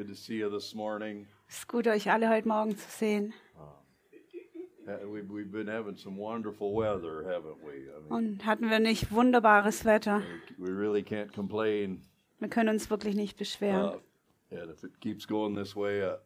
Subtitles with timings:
[0.00, 1.26] Good to see you this morning.
[1.46, 3.34] Es ist gut, euch alle heute Morgen zu sehen.
[3.54, 7.90] Uh, We've, we've been having some wonderful weather, haven't we?
[7.90, 10.22] I mean, Und hatten wir nicht wunderbares Wetter?
[10.56, 12.00] we really can't complain.
[12.38, 14.00] Wir können uns wirklich nicht beschweren.
[14.50, 16.16] Uh, and if it keeps going this way, uh,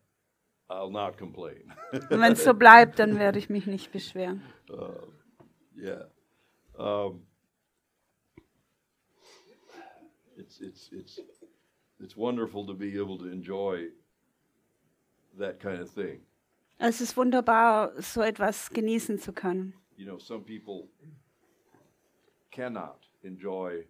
[0.71, 1.75] I'll not complain.
[1.91, 4.41] Und wenn es so bleibt, dann werde ich mich nicht beschweren.
[5.77, 6.05] yeah.
[6.79, 7.27] Um,
[10.37, 11.19] it's it's it's
[12.01, 13.89] it's wonderful to be able to enjoy
[15.39, 16.21] that kind of thing.
[16.79, 19.75] Es ist wunderbar, so etwas genießen zu können.
[19.97, 20.89] You know, some people
[22.51, 23.85] cannot enjoy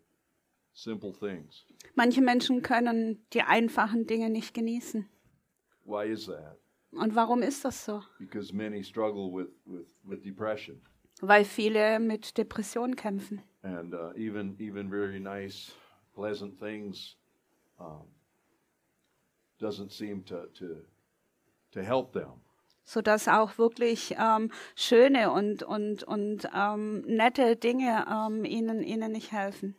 [0.74, 1.64] simple things.
[1.94, 5.06] Manche Menschen können die einfachen Dinge nicht genießen.
[5.84, 6.58] Why is that?
[6.92, 8.02] Und warum ist das so?
[8.18, 10.80] Because many struggle with with with depression,
[11.20, 13.42] Weil viele mit Depressionen kämpfen.
[13.62, 15.72] and uh, even even very nice,
[16.14, 17.16] pleasant things
[17.78, 18.06] um,
[19.60, 20.84] doesn't seem to to
[21.72, 22.40] to help them.
[22.84, 29.32] sodass auch wirklich ähm, schöne und, und, und ähm, nette Dinge ähm, ihnen, ihnen nicht
[29.32, 29.74] helfen.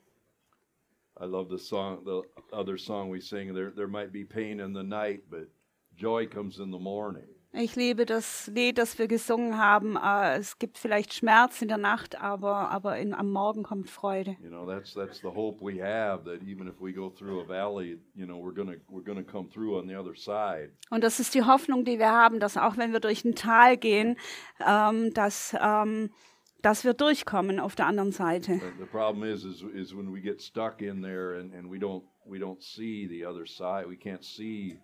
[1.18, 3.54] I love the song, the other song we sing.
[3.54, 5.48] There, there might be pain in the night, but
[5.96, 7.35] joy comes in the morning.
[7.58, 9.96] Ich liebe das Lied, das wir gesungen haben.
[9.96, 14.36] Äh, es gibt vielleicht Schmerz in der Nacht, aber, aber in, am Morgen kommt Freude.
[14.42, 16.26] You know, that's that's the hope we have.
[16.26, 19.50] That even if we go through a valley, you know, we're gonna we're gonna come
[19.50, 20.72] through on the other side.
[20.90, 23.78] Und das ist die Hoffnung, die wir haben, dass auch wenn wir durch ein Tal
[23.78, 24.18] gehen,
[24.66, 26.10] ähm, dass, ähm,
[26.62, 28.58] dass wir durchkommen auf der anderen Seite.
[28.58, 31.80] But the problem is, is, is when we get stuck in there and, and we
[31.80, 33.88] don't we don't see the other side.
[33.88, 34.78] We can't see.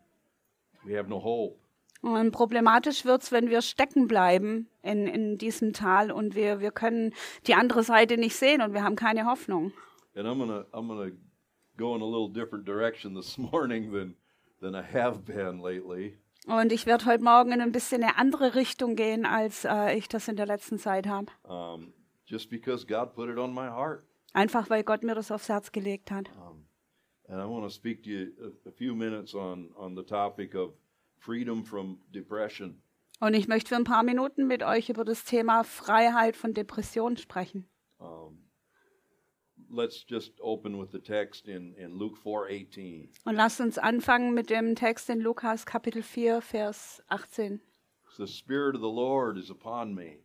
[0.85, 1.60] We have no hope.
[2.01, 7.13] Und problematisch wird's, wenn wir stecken bleiben in, in diesem Tal und wir, wir können
[7.45, 9.71] die andere Seite nicht sehen und wir haben keine Hoffnung.
[10.15, 11.11] And I'm gonna I'm gonna
[11.77, 14.15] go in a little different direction this morning than
[14.61, 16.17] than I have been lately.
[16.47, 20.07] Und ich werde heute Morgen in ein bisschen eine andere Richtung gehen, als äh, ich
[20.09, 21.27] das in der letzten Zeit habe.
[21.43, 21.93] um,
[22.25, 24.03] just because God put it on my heart.
[24.33, 26.31] Einfach weil Gott mir das aufs Herz gelegt hat.
[27.27, 30.55] And I want to speak to you a, a few minutes on, on the topic
[30.55, 30.73] of
[31.21, 32.81] freedom from depression.
[33.19, 37.17] Und ich möchte für ein paar Minuten mit euch über das Thema Freiheit von Depressionen
[37.17, 37.67] sprechen.
[39.73, 43.07] Let's just open with the text in, in Luke 4:18.
[43.23, 47.61] Und lasst uns anfangen mit dem Text in Lukas Kapitel 4, Vers 18.
[48.17, 50.17] The Spirit of the Lord is upon me,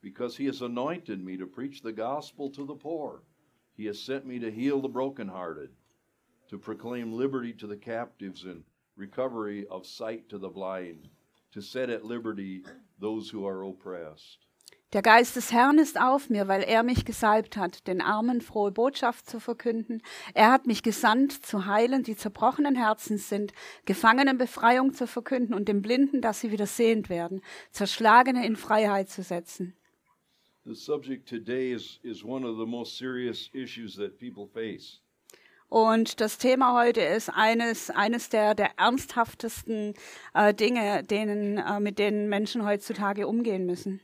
[0.00, 3.22] because He has anointed me to preach the gospel to the poor.
[3.76, 5.70] He has sent me to heal the brokenhearted,
[6.50, 8.62] to proclaim liberty to the captives and
[8.96, 11.08] recovery of sight to the blind,
[11.52, 12.64] to set at liberty
[13.00, 14.38] those who are oppressed.
[14.94, 18.70] Der Geist des Herrn ist auf mir, weil er mich gesalbt hat, den Armen frohe
[18.70, 20.02] Botschaft zu verkünden.
[20.34, 23.52] Er hat mich gesandt, zu heilen, die zerbrochenen Herzens sind,
[23.86, 29.08] Gefangenen Befreiung zu verkünden und den Blinden, dass sie wieder sehend werden, Zerschlagene in Freiheit
[29.08, 29.74] zu setzen.
[30.64, 35.00] The subject today is, is one of the most serious issues that people face.
[35.68, 39.94] Und das Thema heute ist eines, eines der, der ernsthaftesten
[40.34, 44.00] äh, Dinge, denen, äh, mit denen Menschen heutzutage umgehen müssen.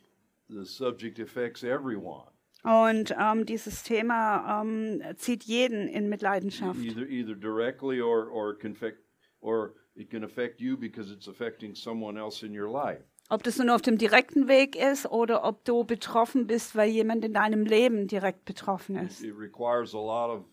[0.49, 2.27] The subject affects everyone,
[2.65, 6.81] Und ähm, dieses Thema ähm, zieht jeden in Mitleidenschaft.
[6.81, 8.99] either either directly or or can affect,
[9.41, 13.05] or it can affect you because it's affecting someone else in your life.
[13.29, 17.25] Ob das nun auf dem direkten Weg ist oder ob du betroffen bist, weil jemand
[17.25, 19.23] in deinem Leben direkt betroffen ist.
[19.23, 20.45] It requires a lot of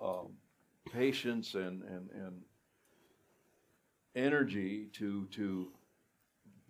[0.00, 0.34] um,
[0.92, 2.42] patience and and and
[4.14, 5.68] energy to to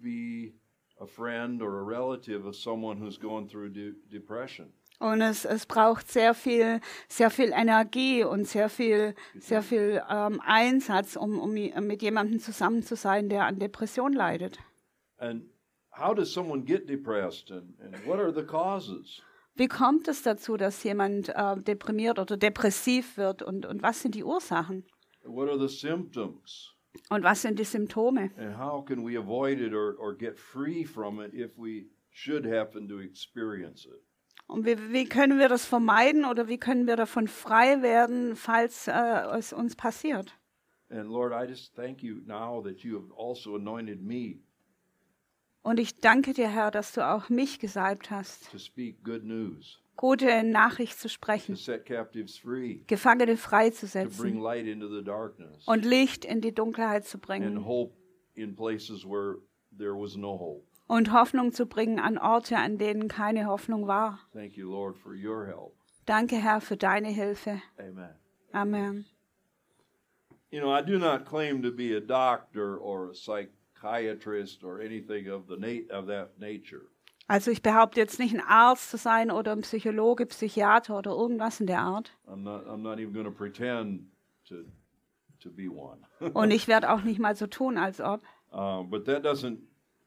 [0.03, 0.55] be
[1.01, 4.73] a friend or a relative of someone who's going through de- depression.
[5.01, 10.41] Und es, es braucht sehr viel, sehr viel Energie und sehr viel, sehr viel ähm,
[10.45, 14.59] Einsatz, um, um mit jemandem zusammen zu sein, der an Depression leidet.
[15.19, 15.43] And
[15.91, 19.21] how does someone get depressed and, and what are the causes?
[19.56, 24.17] Wie kommt es dazu, dass jemand äh, deprimiert oder depressiv wird und, und was sind
[24.17, 24.84] die Ursachen?
[25.23, 26.75] What are the symptoms?
[27.11, 28.31] Und was sind die Symptome?
[28.37, 32.44] And how can we avoid it or, or get free from it if we should
[32.44, 34.02] happen to experience it?
[34.46, 38.88] Und wie, wie können wir das vermeiden oder wie können wir davon frei werden, falls
[38.88, 38.93] äh,
[39.37, 40.37] es uns passiert?
[40.90, 44.40] And Lord, I just thank you now that you have also anointed me
[45.64, 48.50] Und ich danke dir, Herr, dass du auch mich gesalbt hast,
[49.96, 51.58] gute Nachricht zu sprechen,
[52.87, 54.43] Gefangene freizusetzen
[55.66, 57.94] und Licht in die Dunkelheit zu bringen hope
[58.34, 59.38] in places where
[59.76, 60.66] there was no hope.
[60.87, 64.20] und Hoffnung zu bringen an Orte, an denen keine Hoffnung war.
[64.32, 65.72] Thank you, Lord, for your help.
[66.05, 67.62] Danke, Herr, für deine Hilfe.
[67.78, 68.14] Amen.
[68.52, 69.06] Amen.
[70.55, 73.14] you know, I do not claim to be a doctor or a
[73.84, 76.82] psychiatrist or anything of the nat- of that nature.
[77.26, 81.58] Also ich behaupte jetzt nicht ein Arzt zu sein oder ein Psychologe, Psychiater oder irgendwas
[81.60, 82.10] in der Art.
[82.26, 82.66] I'm not.
[82.66, 84.02] I'm not even going to pretend
[84.48, 84.56] to
[85.40, 86.00] to be one.
[86.34, 88.20] Und ich werde auch nicht mal so tun, als ob.
[88.52, 89.58] uh, but that doesn't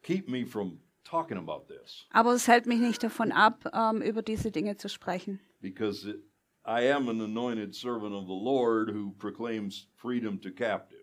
[0.03, 4.21] keep me from talking about this Aber es hält mich nicht davon ab, ähm, über
[4.21, 5.39] diese Dinge zu sprechen.
[5.62, 6.18] because it,
[6.65, 10.97] I am an anointed servant of the Lord who proclaims freedom to captives.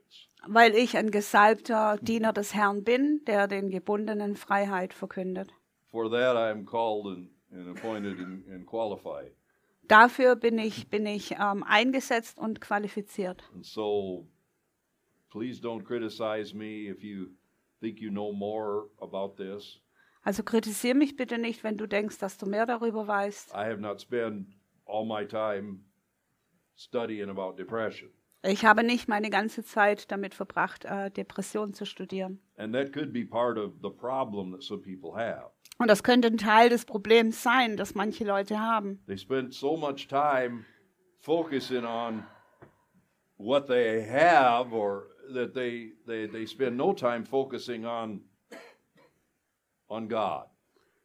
[0.46, 5.50] Weil ich ein gesalbter Diener des Herrn bin, der den Gebundenen Freiheit verkündet.
[5.90, 9.32] For that I am called and, and appointed and, and qualified.
[9.88, 13.42] Dafür bin ich, bin ich ähm, eingesetzt und qualifiziert.
[13.54, 14.26] And so,
[15.30, 17.28] please don't criticize me if you
[17.80, 19.80] think you know more about this.
[20.22, 23.50] Also kritisiere mich bitte nicht, wenn du denkst, dass du mehr darüber weißt.
[23.52, 24.48] I have not spent
[24.86, 25.84] all my time
[26.76, 28.10] studying about depression.
[28.46, 32.40] Ich habe nicht meine ganze Zeit damit verbracht, äh, Depressionen zu studieren.
[32.56, 35.50] And that could be part of the problem that some people have.
[35.78, 39.02] Und das könnte ein Teil des Problems sein, das manche Leute haben.
[39.06, 40.64] They spend so much time
[41.20, 42.24] focusing on
[43.38, 48.20] what they have or that they, they, they spend no time focusing on
[49.88, 50.46] on God.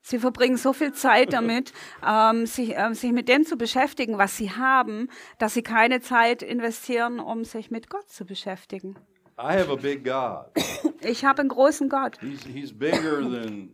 [0.02, 1.74] Sie verbringen so viel Zeit damit,
[2.08, 6.42] ähm, sich, ähm, sich mit dem zu beschäftigen, was sie haben, dass sie keine Zeit
[6.42, 8.96] investieren, um sich mit Gott zu beschäftigen.
[9.38, 10.46] I have a big God.
[11.02, 12.18] Ich habe einen großen Gott.
[12.20, 13.74] He's he's bigger than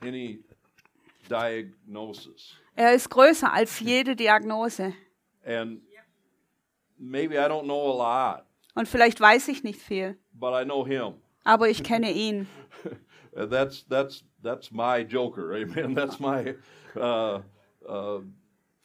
[0.00, 0.42] any
[1.30, 2.54] diagnosis.
[2.74, 4.92] Er ist größer als jede Diagnose.
[5.44, 5.82] And
[6.98, 8.44] maybe I don't know a lot,
[8.74, 11.14] Und vielleicht weiß ich nicht viel, but I know him.
[11.44, 12.48] aber ich kenne ihn.
[13.36, 16.54] Uh, that's that's that's my joker amen that's my
[16.96, 17.40] uh,
[17.88, 18.20] uh,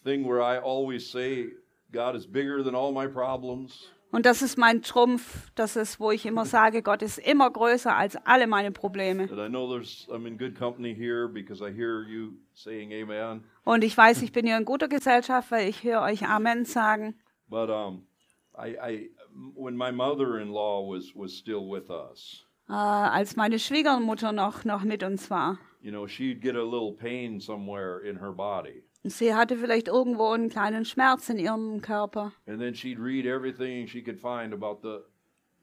[0.03, 1.45] thing where i always say
[1.91, 6.09] god is bigger than all my problems Und das ist mein Trumpf, das ist, wo
[6.09, 9.29] ich immer sage, Gott ist immer größer als alle meine Probleme.
[9.29, 13.43] and i know there's i'm in good company here because i hear you saying amen
[13.65, 17.13] Und ich weiß, ich bin hier in guter Gesellschaft, weil ich höre euch Amen sagen.
[17.49, 18.07] but um
[18.57, 19.09] i i
[19.55, 25.03] when my mother-in-law was was still with us Äh, als meine Schwiegermutter noch, noch mit
[25.03, 25.57] uns war.
[25.81, 30.31] you know she'd get a little pain somewhere in her body Sie hatte vielleicht irgendwo
[30.31, 32.33] einen kleinen Schmerz in ihrem Körper.
[32.47, 34.99] and then she'd read everything she could find about the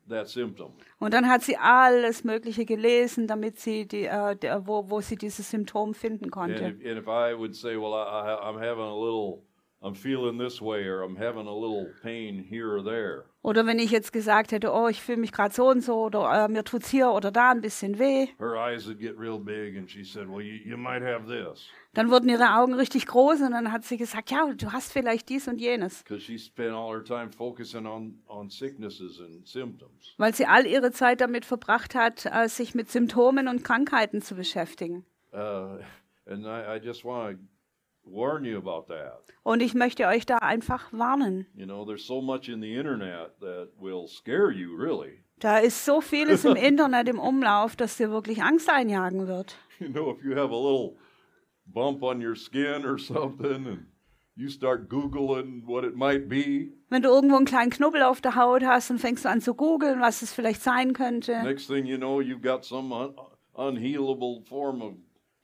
[0.08, 5.00] that symptom Und dann hat sie alles Mögliche gelesen, damit sie die, äh, wo, wo
[5.00, 6.64] sie dieses Symptom finden And konnte.
[6.64, 9.42] if, and if I would say, well, I, I, I'm having a little,
[9.86, 13.78] I'm feeling this way, or I'm having a little pain here or there, Oder wenn
[13.78, 16.64] ich jetzt gesagt hätte, oh, ich fühle mich gerade so und so, oder äh, mir
[16.64, 20.02] tut's hier oder da ein bisschen weh, her eyes would get real big, and she
[20.02, 23.70] said, well, you, you might have this, dann wurden ihre Augen richtig groß und dann
[23.70, 26.02] hat sie gesagt, ja, du hast vielleicht dies und jenes.
[26.02, 30.14] because she spent all her time focusing on on sicknesses and symptoms.
[30.16, 34.34] Weil sie all ihre Zeit damit verbracht hat, äh, sich mit Symptomen und Krankheiten zu
[34.34, 35.04] beschäftigen.
[35.32, 35.78] Uh,
[36.26, 37.55] and I, I just want to
[39.42, 41.46] Und ich möchte euch da einfach warnen.
[41.54, 45.22] You know, there's so much in the internet that will scare you, really.
[45.38, 49.56] Da ist so vieles im Internet im Umlauf, dass dir wirklich Angst einjagen wird.
[49.78, 50.96] You know, if you have a little
[51.66, 53.86] bump on your skin or something, and
[54.34, 58.34] you start Googling what it might be, Wenn du irgendwo einen kleinen Knubbel auf der
[58.34, 61.42] Haut hast und fängst du an zu googeln, was es vielleicht sein könnte.
[61.42, 63.14] Next thing you know, you've got some un-
[63.54, 64.94] unhealable form of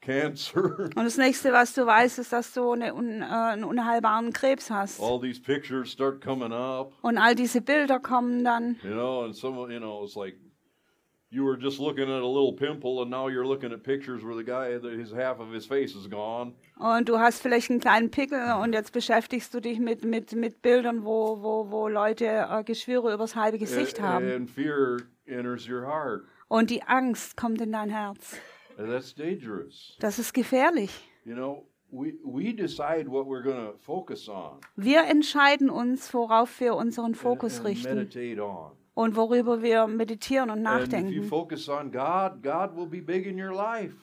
[0.03, 0.89] cancer.
[0.95, 4.69] Und das nächste, was du weißt, ist, dass du eine un, äh, einen unheilbaren Krebs
[4.69, 4.99] hast.
[5.01, 8.77] All these pictures start coming up, Und all diese Bilder kommen dann.
[8.83, 10.35] you know, and some, you know, it's like
[11.29, 14.35] you were just looking at a little pimple, and now you're looking at pictures where
[14.35, 16.53] the guy, his half of his face is gone.
[16.77, 20.61] Und du hast vielleicht einen kleinen Pickel und jetzt beschäftigst du dich mit, mit, mit
[20.61, 24.29] Bildern, wo, wo, wo Leute äh, Geschwüre übers halbe Gesicht A- haben.
[24.31, 28.35] and fear enters your heart, Und die Angst kommt in dein Herz.
[28.77, 29.95] And that's dangerous.
[29.99, 30.91] Das ist gefährlich.
[31.25, 36.59] You know, we we decide what we're going to focus on Wir entscheiden uns, worauf
[36.59, 38.09] wir unseren Fokus richten.
[38.95, 41.29] Und worüber wir meditieren und And nachdenken.
[41.29, 42.71] God, God.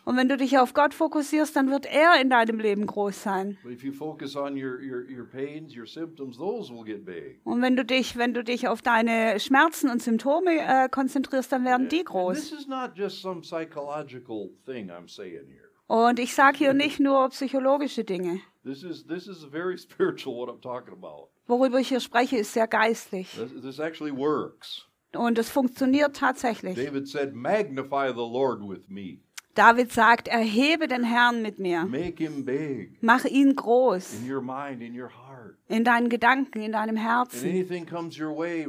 [0.04, 3.56] Und wenn du dich auf Gott fokussierst, dann wird er in deinem Leben groß sein.
[3.62, 7.40] But if you focus on your, your, your pains, your symptoms, those will get big.
[7.44, 11.64] Und wenn du dich, wenn du dich auf deine Schmerzen und Symptome äh, konzentrierst, dann
[11.64, 12.38] werden die And groß.
[12.50, 15.60] this is not just some psychological thing I'm saying here.
[15.90, 18.40] Und ich sage hier nicht nur psychologische Dinge.
[18.62, 21.30] This is this is very spiritual what I'm talking about.
[21.49, 23.28] Worüber ich hier spreche, ist sehr geistlich.
[23.32, 24.87] This, this actually works.
[25.12, 26.76] Und es funktioniert tatsächlich.
[26.76, 29.18] David said, "Magnify the Lord with me."
[29.56, 31.85] David sagt, erhebe den Herrn mit mir.
[31.85, 35.56] Make him big Mach ihn groß in your mind, in your heart.
[35.66, 37.42] in deinen Gedanken, in deinem Herzen.
[37.42, 38.64] way,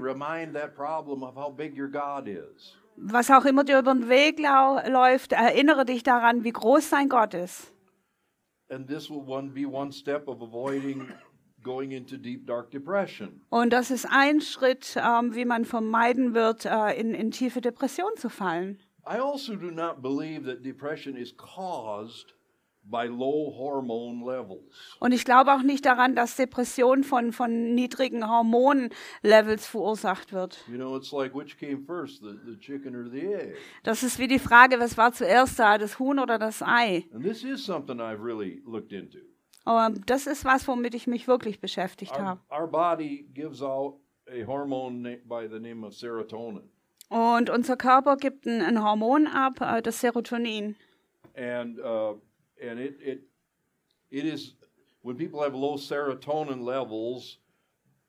[2.97, 7.33] Was auch immer dir über den Weg läuft, erinnere dich daran, wie groß dein Gott
[7.33, 7.73] ist.
[8.69, 11.09] And this will one be one step of avoiding
[11.61, 13.41] going into deep dark depression.
[13.49, 18.11] Und das ist ein Schritt, ähm, wie man vermeiden wird, äh, in, in tiefe Depression
[18.15, 18.79] zu fallen.
[19.05, 22.33] I also do not believe that depression is caused
[22.83, 24.97] by low hormone levels.
[24.99, 30.63] Und ich glaube auch nicht daran, dass Depression von, von niedrigen Hormonlevels verursacht wird.
[30.67, 33.55] You know, it's like which came first, the, the chicken or the egg?
[33.83, 37.05] Das ist wie die Frage, was war zuerst da, das Huhn oder das Ei?
[37.13, 39.19] And this is something I've really looked into.
[39.63, 42.41] Aber das ist was, womit ich mich wirklich beschäftigt Our, habe.
[42.51, 46.69] our body gives out a hormone na- by the name of serotonin.
[47.09, 50.75] Und unser Körper gibt ein, ein Hormon ab, äh, das Serotonin.
[51.35, 52.15] and uh,
[52.61, 53.21] and it it
[54.09, 54.53] it is
[55.01, 57.37] when people have low serotonin levels.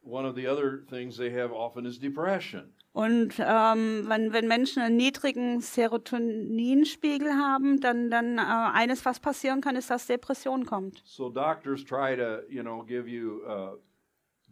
[0.05, 2.73] One of the other things they have often is depression.
[2.93, 9.63] Und ähm, wenn, wenn Menschen einen niedrigen Serotoninspiegel haben, dann, dann äh, eines, was passieren
[9.63, 11.03] kann, ist, dass Depression kommt.
[11.07, 13.77] So doctors try to you know give you uh,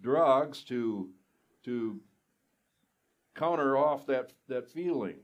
[0.03, 1.11] drugs to
[1.65, 2.01] to
[3.35, 5.19] counter off that that feeling.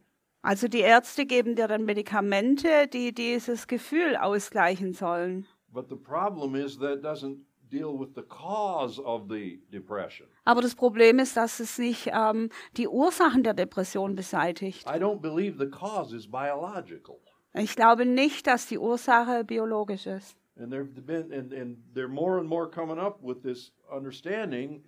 [0.46, 5.44] Also die Ärzte geben dir dann Medikamente, die dieses Gefühl ausgleichen sollen.
[5.72, 7.38] But the problem is that doesn't
[7.68, 10.28] deal with the cause of the depression.
[10.44, 14.86] Aber das Problem ist, dass es nicht ähm, die Ursachen der Depression beseitigt.
[14.86, 17.18] I don't believe the cause is biological.
[17.54, 20.36] Ich glaube nicht, dass die Ursache biologisch ist.
[20.56, 24.84] And there've been, and, and they're more and more coming up with this understanding.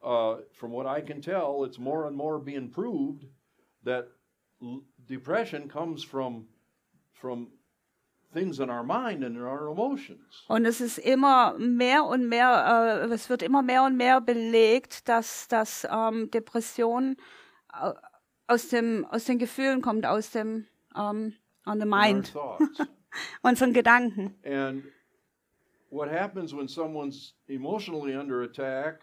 [0.00, 3.24] Uh, from what I can tell, it's more and more being proved
[3.84, 4.06] that
[5.06, 6.46] depression comes from
[7.12, 7.48] from
[8.32, 10.44] things in our mind and in our emotions.
[10.48, 15.08] Und es ist immer mehr und mehr, äh, es wird immer mehr und mehr belegt,
[15.08, 17.16] dass, dass ähm, Depression
[17.72, 17.92] äh,
[18.46, 21.34] aus, dem, aus den Gefühlen kommt, aus dem ähm,
[21.66, 22.64] on the mind, thoughts.
[23.42, 24.34] unseren Gedanken.
[24.44, 24.84] and
[25.90, 29.00] what happens when someone's emotionally under attack?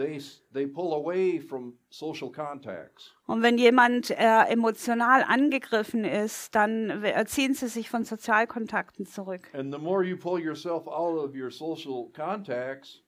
[0.00, 0.18] They
[0.54, 3.12] they pull away from social contacts.
[3.26, 9.50] Und wenn jemand äh, emotional angegriffen ist, dann we- ziehen sie sich von Sozialkontakten zurück.
[9.52, 13.02] And the more you pull yourself out of your social contacts,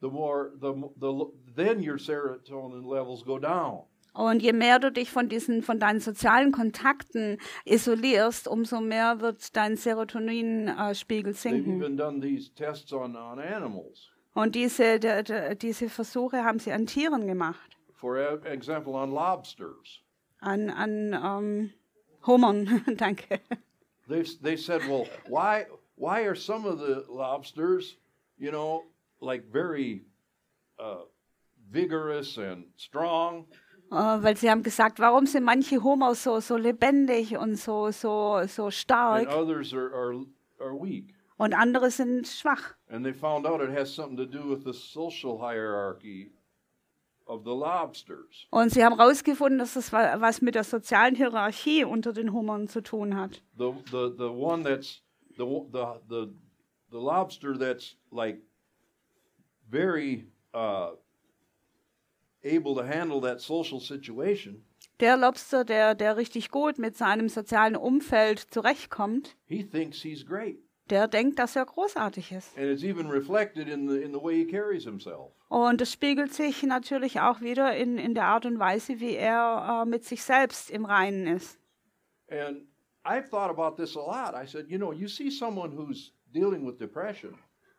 [0.00, 3.84] the more the the then your serotonin levels go down.
[4.16, 9.56] Und je mehr du dich von diesen, von deinen sozialen Kontakten isolierst, umso mehr wird
[9.56, 11.76] dein Serotoninspiegel They've sinken.
[11.82, 14.10] even done these tests on on animals.
[14.34, 17.76] Und diese, de, de, diese Versuche haben sie an Tieren gemacht.
[17.94, 20.02] For example, on lobsters,
[20.40, 21.70] An, an ähm,
[22.26, 23.40] Hummern, danke.
[24.08, 27.96] they they said, well, why why are some of the lobsters,
[28.36, 28.82] you know,
[29.20, 30.02] like very
[30.78, 31.04] uh,
[31.70, 33.46] vigorous and strong,
[33.90, 38.44] Äh, weil sie haben gesagt, warum sind manche Hummer so, so lebendig und so, so,
[38.46, 40.26] so and stark others are, are
[40.60, 41.13] are weak?
[41.36, 42.74] Und andere sind schwach.
[42.88, 46.32] And they found out it has something to do with the social hierarchy
[47.26, 48.46] of the lobsters.
[48.50, 52.68] Und sie haben herausgefunden, dass das wa- was mit der sozialen Hierarchie unter den Hummern
[52.68, 53.42] zu tun hat.
[53.56, 55.02] The the the one that's
[55.36, 56.32] the one- the the
[56.90, 58.40] the lobster that's like
[59.70, 60.90] very uh,
[62.44, 64.64] able to handle that social situation.
[65.00, 70.58] Der Lobster, der, der richtig gut mit seinem sozialen Umfeld zurechtkommt, He thinks he's great,
[70.90, 72.56] der denkt, dass er großartig ist.
[72.56, 72.90] in the
[74.02, 75.08] in the.
[75.48, 79.82] Und es spiegelt sich natürlich auch wieder in, in der Art und Weise, wie er
[79.84, 81.58] äh, mit sich selbst im Reinen ist.
[82.30, 82.66] And
[83.04, 84.34] I've thought about this a lot.
[84.34, 87.38] I said, you know, you see someone who's dealing with depression,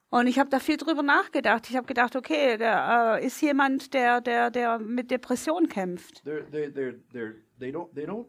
[0.09, 1.69] Und ich habe da viel drüber nachgedacht.
[1.69, 6.21] Ich habe gedacht, okay, da äh, ist jemand, der, der, der mit Depression kämpft.
[6.23, 8.27] they're they they're they're they don't they don't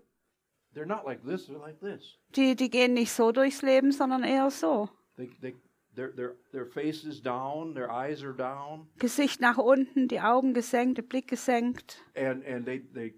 [2.37, 4.89] Die, die gehen nicht so durchs Leben, sondern eher so.
[5.17, 5.55] They they
[5.95, 10.53] their their their face is down, their eyes are down, Gesicht nach unten, die Augen
[10.53, 12.03] gesenkt, der Blick gesenkt.
[12.15, 13.15] and and they they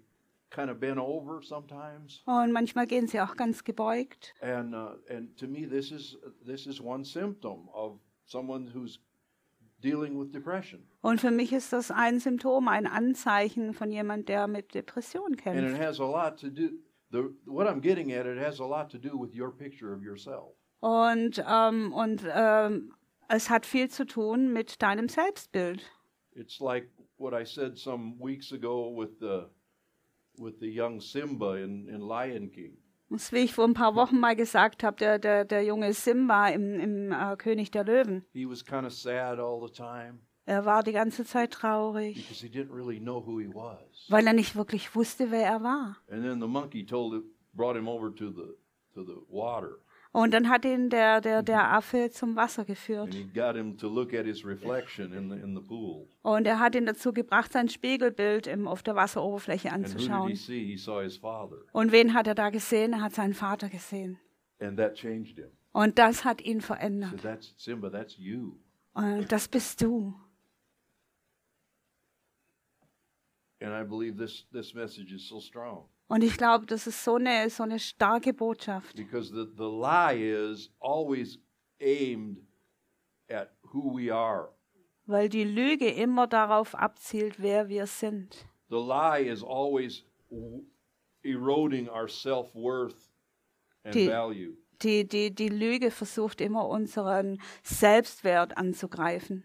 [0.49, 2.21] kind of bend over sometimes.
[2.25, 4.33] Und manchmal gehen sie auch ganz gebeugt.
[4.41, 8.99] And uh, and to me, this is this is one symptom of someone who's
[9.83, 14.47] dealing with depression, Und für mich ist das ein Symptom, ein Anzeichen von jemand, der
[14.47, 15.79] mit Depression and it kämpft.
[15.81, 16.69] has a lot to do.
[17.11, 20.03] The what I'm getting at, it has a lot to do with your picture of
[20.03, 20.55] yourself.
[20.81, 22.93] Und, ähm, und ähm,
[23.27, 25.81] es hat viel zu tun mit deinem Selbstbild.
[26.33, 29.49] It's like what I said some weeks ago with the
[30.37, 32.77] with the young Simba in, in Lion King.
[33.09, 36.49] Das, wie ich vor ein paar Wochen mal gesagt habe, der, der, der junge Simba
[36.49, 38.23] im, im äh, König der Löwen.
[38.33, 42.41] He was kind of sad all the time Er war die ganze Zeit traurig, because
[42.45, 43.77] he didn't really know who he was.
[44.09, 45.97] weil er nicht wirklich wusste, wer er war.
[46.09, 48.55] And then the monkey told it, brought him over to the
[48.95, 49.77] to the water,
[50.11, 53.05] Und dann hat ihn der, der, der Affe zum Wasser geführt.
[53.05, 56.07] and he got him to look at his reflection in the in the pool.
[56.23, 59.99] Und er hat ihn dazu gebracht, sein Spiegelbild im, auf der Wasseroberfläche And who did
[60.01, 60.35] he anzuschauen.
[60.35, 60.65] see?
[60.65, 62.93] He saw his father, Und wen hat er da gesehen?
[62.93, 64.17] Er hat seinen Vater gesehen.
[64.59, 65.51] and that changed him.
[65.73, 67.21] Und das hat ihn So verändert.
[67.21, 67.91] that's Simba.
[67.91, 68.57] That's you.
[68.95, 70.15] Und das bist du.
[73.59, 77.77] This this message is so strong Und ich glaube, das ist so eine, so eine
[77.79, 78.95] starke Botschaft.
[78.95, 81.37] because the the lie is always
[81.79, 82.37] aimed
[83.29, 84.49] at who we are.
[85.05, 88.45] Weil die Lüge immer darauf abzielt, wer wir sind.
[88.69, 90.03] The lie is always
[91.23, 93.09] eroding our self worth
[93.83, 94.55] and Die- value.
[94.81, 99.43] Die, die, die Lüge versucht immer unseren Selbstwert anzugreifen.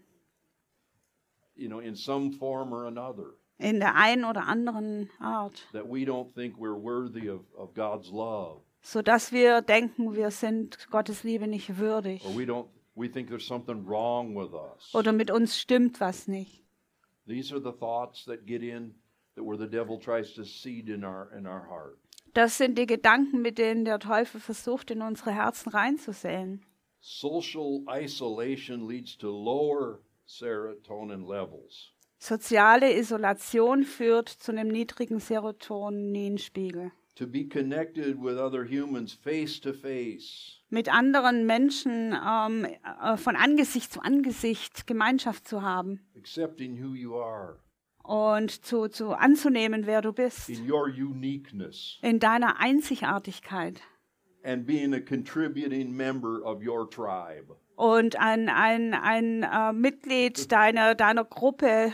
[1.57, 5.65] you know, in some form or another, In der einen oder anderen Art.
[5.71, 10.89] that we don't think we're worthy of, of God's love, Sodass wir denken, wir sind
[10.91, 12.23] Gottes Liebe nicht würdig.
[12.25, 14.93] or we don't we think there's something wrong with us.
[14.93, 16.63] Oder mit uns stimmt was nicht.
[17.27, 18.93] These are the thoughts that get in
[19.35, 21.97] that where the devil tries to seed in our in our heart.
[22.33, 26.61] Das sind die Gedanken, mit denen der Teufel versucht, in unsere Herzen reinzusäen.
[26.99, 31.93] Social isolation leads to lower serotonin levels.
[32.17, 36.91] Soziale Isolation führt zu einem niedrigen Serotoninspiegel.
[37.15, 43.37] To be connected with other humans face to face Mit anderen Menschen ähm, äh, von
[43.37, 47.59] Angesicht zu Angesicht Gemeinschaft zu haben accepting who you are
[48.03, 50.49] und zu, zu anzunehmen, wer du bist.
[50.49, 53.81] in your uniqueness In deiner Einzigartigkeit.
[54.43, 57.55] and being a contributing member of your tribe.
[57.75, 61.91] Und ein, ein, ein äh, Mitglied deiner, deiner Gruppe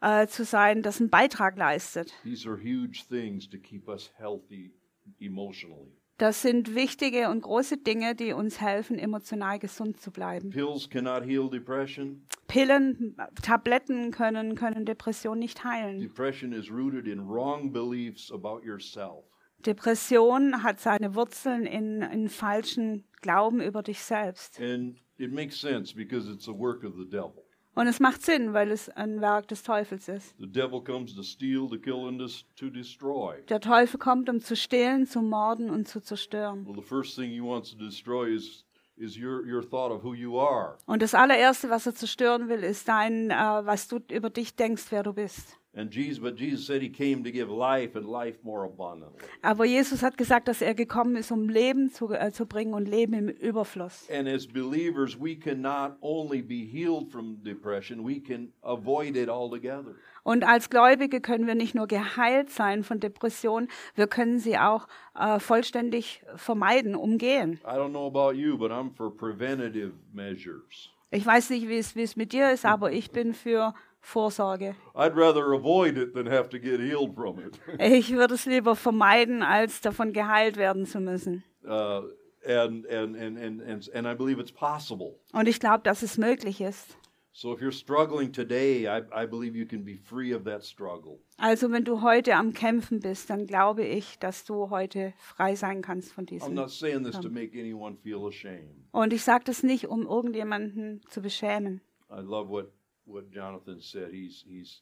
[0.00, 2.12] äh, zu sein, das einen Beitrag leistet.
[2.22, 4.72] These are huge things to keep us healthy
[5.20, 5.92] emotionally.
[6.18, 10.50] Das sind wichtige und große Dinge, die uns helfen, emotional gesund zu bleiben.
[10.50, 12.24] Pills cannot heal depression.
[12.46, 15.98] Pillen, Tabletten können, können Depression nicht heilen.
[15.98, 19.24] Depression is rooted in wrong beliefs about yourself.
[19.66, 24.60] Depression hat seine Wurzeln in, in falschen Glauben über dich selbst.
[24.60, 27.44] And it makes sense because it's a work of the devil.
[27.76, 30.34] Und es macht Sinn, weil es ein Werk des Teufels ist.
[30.38, 32.20] The devil comes to steal, to kill, and
[32.56, 33.42] to, destroy.
[33.48, 36.64] Der Teufel kommt, um zu stehlen, zu morden und zu zerstören.
[36.66, 38.64] Well, the first thing he wants to destroy is,
[38.96, 40.78] is your, your thought of who you are.
[40.86, 44.84] Und das allererste, was er zerstören will, ist dein, äh, was du über dich denkst,
[44.90, 45.58] wer du bist.
[45.76, 49.18] And Jesus, but Jesus said he came to give life and life more abundantly.
[49.42, 52.86] Aber Jesus hat gesagt, dass er gekommen ist, um Leben zu, äh, zu bringen und
[52.86, 54.08] Leben im Überfluss.
[54.08, 59.28] And as believers, we can not only be healed from depression, we can avoid it
[59.28, 59.96] altogether.
[60.22, 64.86] Und als Gläubige können wir nicht nur geheilt sein von Depressionen, wir können sie auch
[65.18, 67.58] äh, vollständig vermeiden, umgehen.
[67.64, 70.90] I don't know about you, but I'm for preventative measures.
[71.10, 74.74] Ich weiß nicht, wie es, wie es mit dir ist, aber ich bin für Vorsorge.
[74.94, 77.58] I'd rather avoid it than have to get healed from it.
[77.80, 81.42] Ich würde es lieber vermeiden, als davon geheilt werden zu müssen.
[81.64, 82.02] uh,
[82.46, 85.18] and, and, and, and, and, and I believe it's possible.
[85.32, 86.98] Und ich glaube, dass es möglich ist.
[87.36, 91.18] So if you're struggling today, I, I believe you can be free of that struggle.
[91.36, 95.82] Also wenn du heute am Kämpfen bist, dann glaube ich, dass du heute frei sein
[95.82, 96.54] kannst von I'm diesem.
[96.54, 98.86] not saying this to make anyone feel ashamed.
[98.92, 101.80] Und ich sage das nicht, um irgendjemanden zu beschämen.
[102.08, 102.70] I love what,
[103.06, 104.10] what Jonathan said.
[104.12, 104.80] He's, he's,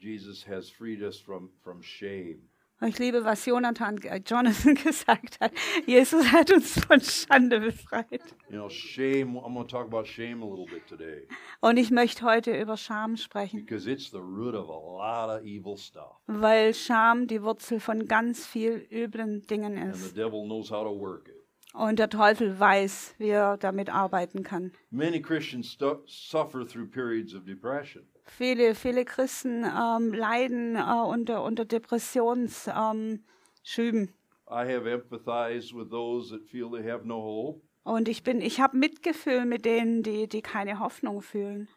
[0.00, 2.48] Jesus has freed us from, from shame.
[2.80, 5.50] Ich liebe, was Jonathan, äh, Jonathan gesagt hat.
[5.84, 8.22] Jesus hat uns von Schande befreit.
[8.48, 11.26] You know, shame, I'm going to talk about shame a little bit today
[11.60, 15.44] Und ich möchte heute über Scham sprechen, because it's the root of a lot of
[15.44, 16.20] evil stuff.
[16.28, 20.16] weil Scham die Wurzel von ganz viel üblen Dingen And the ist.
[20.16, 21.37] devil knows how to work it.
[21.74, 24.72] Und der Teufel weiß, wie er damit arbeiten kann.
[24.90, 25.76] Many Christians
[26.06, 28.04] suffer through periods of depression.
[28.24, 32.74] Viele, viele Christen ähm, leiden äh, unter, unter Depressionsschüben.
[32.76, 33.24] Ähm,
[33.62, 34.14] Schüben.
[34.50, 37.62] I have empathized with those that feel they have no hope.
[37.84, 41.68] Und ich bin, ich habe Mitgefühl mit denen, die, die keine Hoffnung fühlen.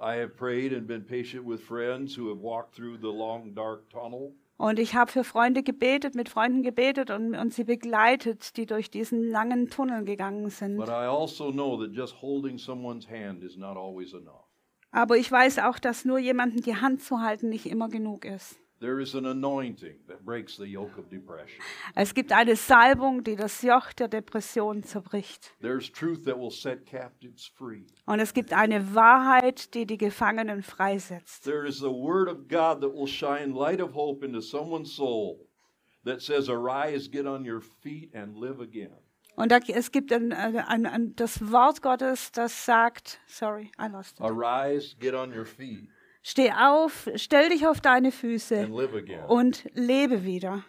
[0.00, 3.88] I have prayed and been patient with friends who have walked through the long, dark
[3.88, 4.34] tunnel.
[4.62, 8.92] Und ich habe für Freunde gebetet, mit Freunden gebetet und, und sie begleitet, die durch
[8.92, 10.76] diesen langen Tunnel gegangen sind.
[10.76, 14.46] But I also know that just holding someone's hand is not always enough.
[14.92, 18.61] Aber ich weiß auch, dass nur jemandem die Hand zu halten nicht immer genug ist.
[18.82, 21.60] There is an anointing that breaks the yoke of depression.
[21.94, 25.52] Es gibt eine Salbung, die das Joch der Depression zerbricht.
[25.60, 27.86] There's truth that will set captives free.
[28.06, 31.44] Und es gibt eine Wahrheit, die die Gefangenen freisetzt.
[31.44, 35.46] There is the word of God that will shine light of hope into someone's soul
[36.04, 38.98] that says, Arise, get on your feet, and live again.
[39.36, 44.18] Und da, es gibt ein, ein, ein, das Wort Gottes, das sagt, sorry, I lost
[44.18, 44.26] it.
[44.26, 45.88] Arise, get on your feet,
[46.22, 48.68] Steh auf, stell dich auf deine Füße
[49.28, 50.64] und lebe wieder.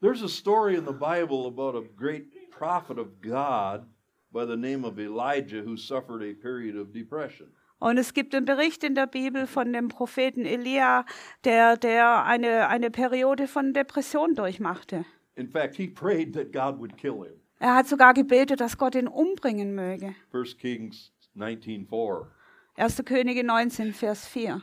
[0.00, 3.86] There's a story in the Bible about a great prophet of God
[4.30, 7.48] by the name of Elijah who suffered a period of depression.
[7.78, 11.04] Und es gibt einen Bericht in der Bibel von dem Propheten Elia,
[11.44, 15.04] der, der eine, eine Periode von Depression durchmachte.
[15.36, 17.40] In fact, he prayed that God would kill him.
[17.58, 20.14] Er hat sogar gebetet, dass Gott ihn umbringen möge.
[20.32, 22.26] 1 Kings 19:4.
[22.76, 22.88] 1.
[22.88, 24.62] Könige 19, Vers 4.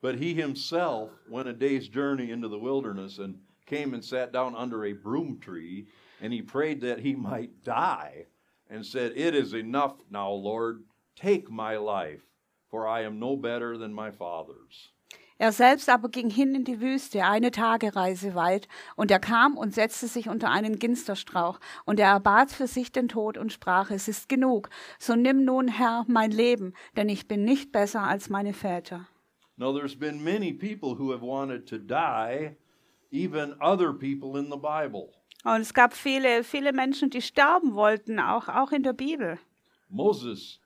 [0.00, 4.54] But he himself went a day's journey into the wilderness and came and sat down
[4.54, 5.86] under a broom tree,
[6.20, 8.26] and he prayed that he might die,
[8.68, 10.84] and said, It is enough now, Lord,
[11.16, 12.22] take my life,
[12.70, 14.90] for I am no better than my fathers.
[15.42, 19.74] Er selbst aber ging hin in die Wüste, eine Tagereise weit, und er kam und
[19.74, 24.06] setzte sich unter einen Ginsterstrauch, und er erbat für sich den Tod und sprach, es
[24.06, 28.52] ist genug, so nimm nun, Herr, mein Leben, denn ich bin nicht besser als meine
[28.52, 29.08] Väter.
[29.56, 32.56] Now, there's been many people who have wanted to die,
[33.10, 35.10] even other people in the Bible.
[35.42, 39.40] Und es gab viele, viele Menschen, die sterben wollten, auch, auch in der Bibel.
[39.88, 40.60] Moses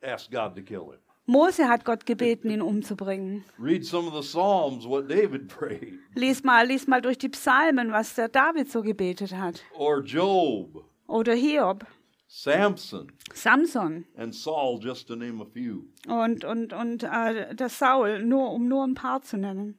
[0.00, 1.07] asked God to kill him.
[1.30, 3.44] Mose hat Gott gebeten, ihn umzubringen.
[3.58, 7.92] Read some of the Psalms, what David prayed, Lies mal, lies mal durch die Psalmen,
[7.92, 9.62] was der David so gebetet hat.
[9.76, 11.86] or Job, Oder Hiob,
[12.28, 15.84] Samson, Samson and Saul, just to name a few.
[16.08, 19.78] und, und, und äh, der Saul, nur, um nur ein paar zu nennen.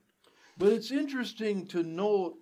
[0.57, 2.38] But it's interesting to note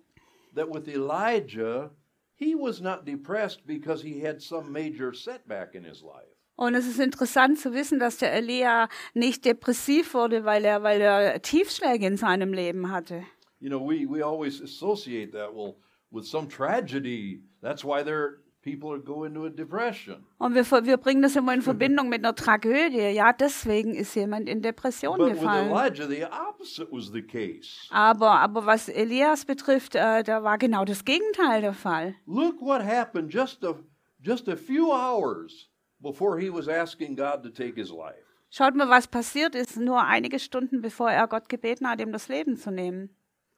[0.54, 1.90] that with Elijah,
[2.34, 6.28] he was not depressed because he had some major setback in his life.
[6.58, 11.00] Und es ist interessant zu wissen, dass der Elia nicht depressiv wurde, weil er, weil
[11.00, 13.22] er Tiefschläge in seinem Leben hatte.
[13.60, 15.76] You know, we, we always associate that, well,
[16.10, 17.44] with some tragedy.
[17.62, 20.26] That's why there people are go into a depression.
[20.38, 23.14] Und wir, wir bringen das immer in Verbindung mit einer Tragödie.
[23.14, 25.70] Ja, deswegen ist jemand in Depression But with gefallen.
[25.70, 27.86] Elijah, the opposite was the case.
[27.90, 32.16] Aber, aber was Elias betrifft, äh, da war genau das Gegenteil der Fall.
[32.26, 33.76] Look what happened just a
[34.20, 35.68] just a few hours
[36.00, 38.24] before he was asking God to take his life.
[38.50, 42.28] Schaut mal, was passiert ist, nur einige Stunden bevor er Gott gebeten hat, ihm das
[42.28, 43.10] Leben zu nehmen.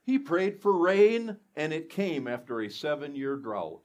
[0.02, 3.82] He prayed for rain, and it came after a seven-year drought.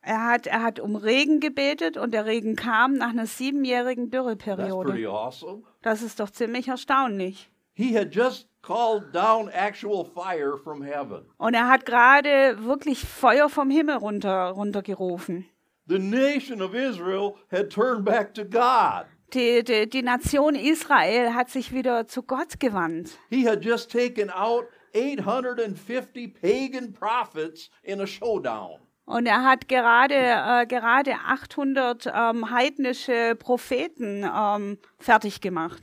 [0.00, 4.24] Er hat, er hat um Regen gebetet und der Regen kam nach einer siebenjährigen That's
[4.24, 5.08] pretty Dürreperiode.
[5.10, 5.62] awesome.
[5.82, 7.50] Das ist doch ziemlich erstaunlich.
[7.74, 11.26] He had just called down actual fire from heaven.
[11.36, 15.46] Und er hat gerade wirklich Feuer vom Himmel runter, runtergerufen.
[15.88, 19.06] The nation of Israel had turned back to God.
[19.32, 23.18] Die, die, die Nation Israel hat sich wieder zu Gott gewandt.
[23.30, 28.80] He had just taken out 850 pagan prophets in a showdown.
[29.06, 35.82] Und er hat gerade, äh, gerade 800 ähm, heidnische Propheten ähm, fertig gemacht.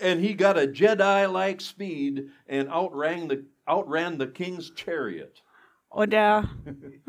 [0.00, 5.42] And he got a Jedi like speed and outran the, outran the king's chariot.
[5.88, 6.50] Und er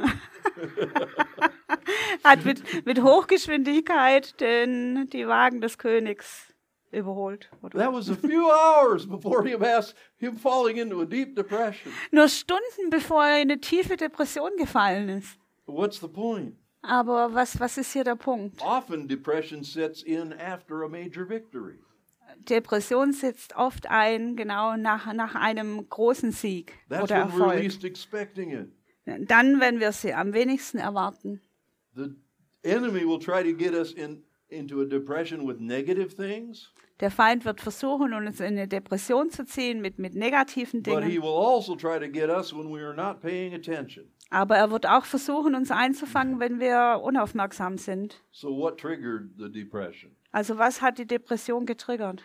[2.23, 6.53] hat mit, mit Hochgeschwindigkeit den, die Wagen des Königs
[6.91, 7.49] überholt.
[7.61, 7.77] Oder?
[7.77, 11.91] That was a few hours before him, asked, him falling into a deep depression.
[12.11, 15.37] Nur Stunden bevor er in eine tiefe Depression gefallen ist.
[15.65, 16.55] What's the point?
[16.81, 18.61] Aber was, was ist hier der Punkt?
[18.61, 21.79] Often depression sets in after a major victory.
[22.49, 27.59] Depression setzt oft ein, genau nach, nach einem großen Sieg That's oder when we're Erfolg.
[27.63, 28.69] least expecting it.
[29.27, 31.41] Dann, wenn wir sie am wenigsten erwarten.
[31.95, 32.09] The
[32.63, 37.45] enemy will try to get us in, into a depression with negative things, Der Feind
[37.45, 41.23] wird versuchen, uns in eine Depression zu ziehen mit, mit negativen but he Dingen.
[41.23, 44.05] will also try to get us when we are not paying attention.
[44.31, 48.21] Aber er wird auch versuchen, uns einzufangen, wenn wir unaufmerksam sind.
[48.31, 50.11] So, what triggered the depression?
[50.31, 52.23] Also was hat die Depression getriggert?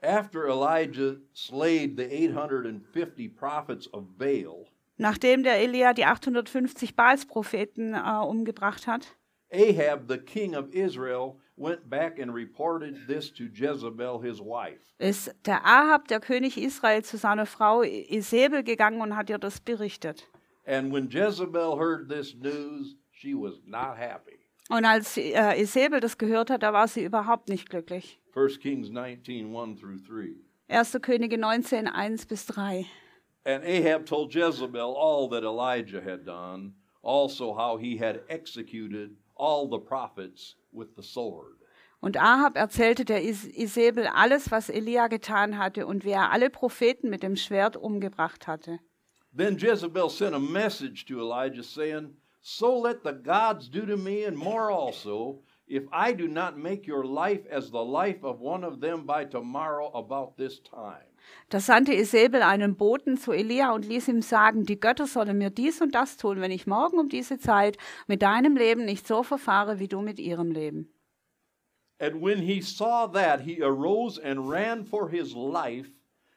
[0.00, 7.98] After Elijah slayed the 850 prophets of Baal, Nachdem der Elia die 850 Baalspropheten äh,
[8.24, 9.16] umgebracht hat,
[9.52, 14.80] Ahab, the king of Israel, went back and reported this to Jezebel, his wife.
[14.98, 19.60] ist der Ahab, der König Israel, zu seiner Frau Isabel gegangen und hat ihr das
[19.60, 20.28] berichtet.
[20.66, 24.37] And when Jezebel heard this news, she was not happy.
[24.68, 28.20] Und als äh, Isabel das gehört hat, da war sie überhaupt nicht glücklich.
[28.34, 30.34] 1 Kings 19, 1 through 3.
[30.68, 30.98] 1.
[31.00, 32.84] Könige 19, 1 bis 3.
[33.44, 39.66] And Ahab told Jezebel all that Elijah had done, also how he had executed all
[39.70, 41.56] the prophets with the sword.
[42.00, 46.50] Und Ahab erzählte der Is Isabel alles, was Elia getan hatte und wie er alle
[46.50, 48.78] Propheten mit dem Schwert umgebracht hatte.
[49.34, 54.24] Then Jezebel sent a message to Elijah, saying, So let the gods do to me,
[54.24, 58.64] and more also, if I do not make your life as the life of one
[58.64, 61.04] of them by tomorrow about this time.
[61.50, 65.50] Da sandte Isabel einen Boten zu Elia und ließ ihm sagen, die Götter sollen mir
[65.50, 69.22] dies und das tun, wenn ich morgen um diese Zeit mit deinem Leben nicht so
[69.22, 70.88] verfahre, wie du mit ihrem Leben.
[72.00, 75.90] And when he saw that, he arose and ran for his life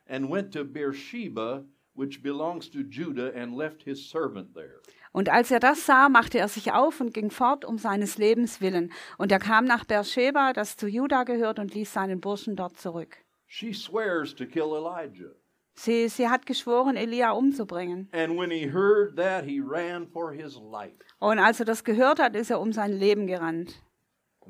[0.07, 4.81] and went to Beersheba, which belongs to Judah, and left his servant there.
[5.11, 8.61] Und als er das sah, machte er sich auf und ging fort um seines Lebens
[8.61, 8.91] willen.
[9.17, 13.17] Und er kam nach Beersheba, das zu Juda gehört, und ließ seinen Burschen dort zurück.
[13.47, 15.35] She swears to kill Elijah.
[15.73, 18.09] Sie, sie hat geschworen, Elia umzubringen.
[18.13, 20.95] And when he heard that, he ran for his life.
[21.19, 23.81] Und als er das gehört hat, ist er um sein Leben gerannt.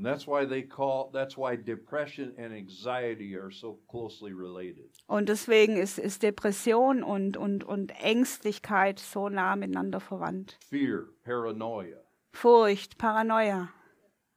[0.02, 4.90] And that's why they call that's why depression and anxiety are so closely related.
[5.08, 10.58] Und deswegen ist, ist Depression und, und, und Ängstlichkeit so nah miteinander verwandt.
[10.68, 11.98] Fear, paranoia.
[12.34, 13.70] Furcht, Paranoia.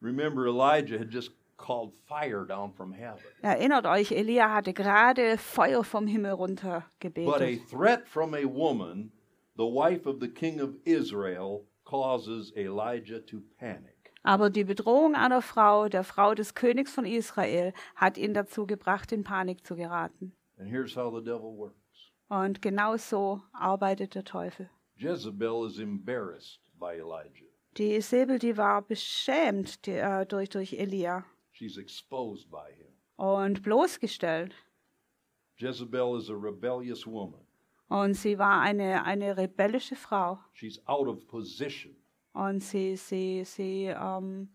[0.02, 3.24] Remember Elijah had just called fire down from heaven.
[3.42, 9.12] Erinnert euch, Elia hatte gerade Feuer vom Himmel runter But a threat from a woman,
[9.56, 13.93] the wife of the king of Israel, causes Elijah to panic.
[14.24, 19.12] Aber die Bedrohung einer Frau, der Frau des Königs von Israel, hat ihn dazu gebracht,
[19.12, 20.34] in Panik zu geraten.
[20.58, 21.76] And here's how the devil works.
[22.28, 24.70] Und genau so arbeitet der Teufel.
[24.96, 27.44] Jezebel is embarrassed by Elijah.
[27.76, 32.86] Die Isabel, die war beschämt die, äh, durch, durch Elia She's exposed by him.
[33.16, 34.54] und bloßgestellt.
[35.56, 37.40] Jezebel is a rebellious woman.
[37.88, 40.38] Und sie war eine, eine rebellische Frau.
[40.54, 41.94] She's out of position.
[42.34, 44.48] Und sie, sie, sie ähm,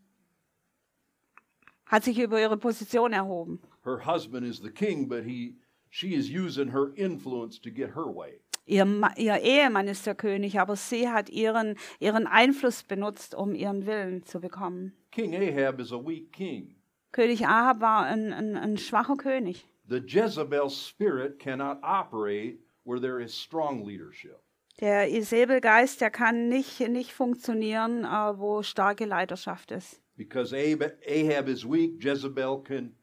[1.86, 3.58] hat sich über ihre Position erhoben.
[3.84, 5.56] Her husband is the king, but he
[5.88, 8.40] she is using her influence to get her way.
[8.66, 13.86] Ihr, ihr Ehemann ist der König, aber sie hat ihren, ihren Einfluss benutzt, um ihren
[13.86, 14.92] Willen zu bekommen.
[15.10, 16.76] King Ahab is a weak king.
[17.12, 19.66] König Ahab war ein, ein, ein schwacher König.
[19.88, 24.40] The Jezebel spirit cannot operate where there is strong leadership.
[24.80, 30.00] Der Isabelgeist, der kann nicht, nicht funktionieren, äh, wo starke Leiterschaft ist.
[30.16, 32.94] Because Ahab, is weak, Jezebel can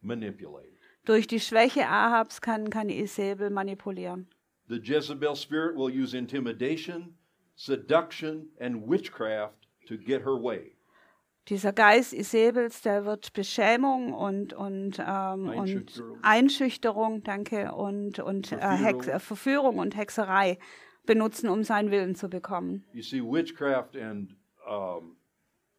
[0.00, 0.72] manipulate.
[1.04, 4.28] Durch die Schwäche Ahabs kann, kann Isabel manipulieren.
[4.68, 7.14] The Jezebel spirit will use intimidation,
[7.56, 10.76] seduction, and witchcraft to get her way.
[11.48, 16.18] Dieser Geist Isabels, der wird Beschämung und, und, ähm, und Einschüchterung.
[16.22, 19.16] Einschüchterung, danke, und, und äh, Hex, Verführung.
[19.16, 20.58] äh, Verführung und Hexerei
[21.06, 22.84] benutzen, um seinen Willen zu bekommen.
[22.92, 24.36] You see, witchcraft and
[24.68, 25.16] um,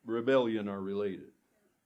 [0.07, 1.31] rebellion are related.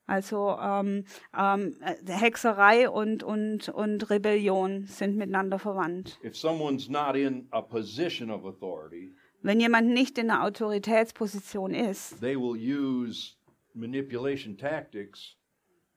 [0.10, 1.04] Also ähm,
[1.38, 6.18] ähm, äh, Hexerei und, und, und Rebellion sind miteinander verwandt.
[6.24, 12.20] If someone's not in a position of authority, Wenn jemand nicht in einer Autoritätsposition ist,
[12.22, 13.36] they will use
[13.74, 15.36] manipulation tactics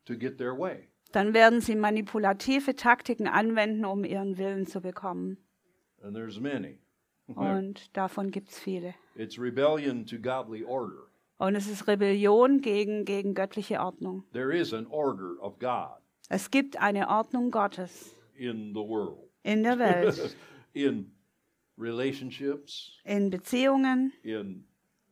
[0.04, 0.88] to get their way.
[1.12, 5.38] dann werden sie manipulative Taktiken anwenden, um ihren Willen zu bekommen.
[6.02, 6.78] And there's many.
[7.36, 8.94] Und davon gibt es viele.
[9.16, 11.08] It's rebellion to godly order.
[11.38, 14.24] Und es ist Rebellion gegen, gegen göttliche Ordnung.
[14.32, 16.00] There is an order of God
[16.32, 20.36] Es gibt eine Ordnung Gottes in the world, in der Welt,
[20.74, 21.10] in
[21.76, 24.64] relationships, in Beziehungen, in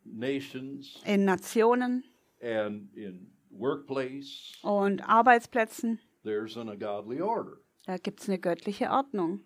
[0.05, 2.05] nations, in Nationen
[2.41, 4.53] and in workplace.
[4.63, 5.99] und Arbeitsplätzen.
[6.23, 7.59] There's an, a godly order.
[7.89, 9.41] Da gibt es eine göttliche Ordnung.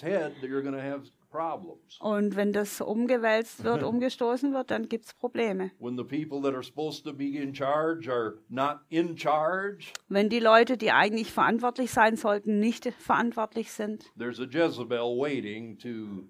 [0.00, 0.32] Head.
[1.98, 5.72] Und wenn das umgewälzt wird, umgestoßen wird, dann gibt es Probleme.
[9.16, 15.18] Charge Wenn die Leute, die eigentlich verantwortlich sein sollten, nicht verantwortlich sind, there's a Jezebel
[15.18, 16.28] waiting to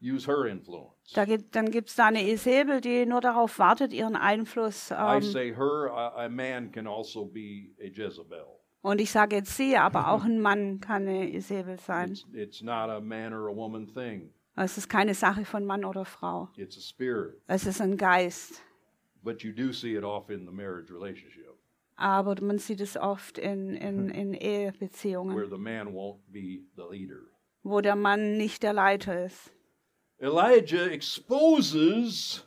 [0.00, 1.12] use her influence.
[1.12, 4.90] da gibt, dann gibt es da eine Isabel, die nur darauf wartet, ihren Einfluss.
[4.92, 8.57] I Ähm, say her, a, a man can also be a Jezebel.
[8.82, 12.12] Und ich sage jetzt sie, aber auch ein Mann kann eine Isabel sein.
[12.12, 15.84] It's, it's not a man or a woman thing, Es ist keine Sache von Mann
[15.84, 16.48] oder Frau.
[16.56, 17.40] it's a spirit.
[17.46, 18.62] Es ist ein Geist.
[19.22, 21.44] But you do see it off in the marriage relationship
[21.96, 26.84] Aber man sieht es oft in, in, in where Ehebeziehungen, the man won't be the
[26.88, 27.22] leader.
[27.64, 29.50] wo der Mann nicht der Leiter ist.
[30.20, 32.44] Elijah exposes,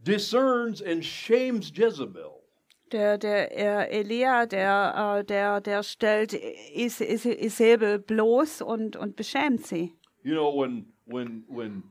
[0.00, 2.43] discerns, and shames Jezebel.
[2.92, 9.16] Der, der er, Elia, der, äh, der, der stellt Is, Is, Isabel bloß und, und
[9.16, 9.92] beschämt sie.
[10.22, 11.82] You know, when when when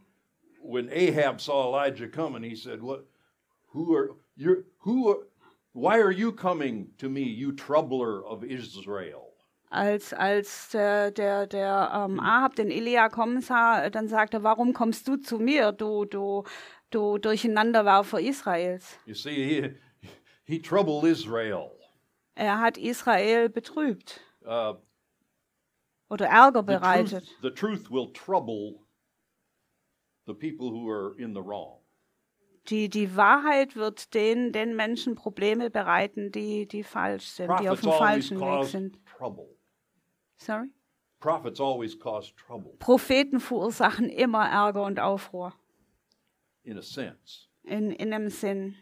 [0.61, 3.05] when Ahab saw Elijah coming, he said, "What?
[3.73, 4.65] Who are you?
[4.79, 5.09] Who?
[5.09, 5.27] Are,
[5.73, 9.33] why are you coming to me, you troubler of Israel?"
[9.69, 14.73] Als, als der, der, der ähm, Ahab den Elia kommen sah, dann sagte er, warum
[14.73, 16.43] kommst du zu mir, du, du,
[16.91, 18.99] du Durcheinanderwerfer Israels?
[19.07, 19.73] You see,
[20.45, 21.71] he troubled Israel.
[22.35, 24.75] Er hat Israel betrübt Uh,
[26.09, 27.23] oder Ärger the, truth, bereitet.
[27.41, 28.83] the truth will trouble
[30.27, 31.79] the people who are in the wrong.
[32.69, 37.81] Die, die Wahrheit wird den, den Menschen Probleme bereiten, die, die falsch sind, die auf
[37.81, 38.99] Prophets dem falschen Weg sind.
[39.17, 39.47] trouble.
[40.37, 40.69] Sorry?
[41.19, 45.53] Prophets always cause trouble, Propheten verursachen immer Ärger und Aufruhr.
[46.63, 47.47] in a sense.
[47.63, 48.75] In, in einem Sinn.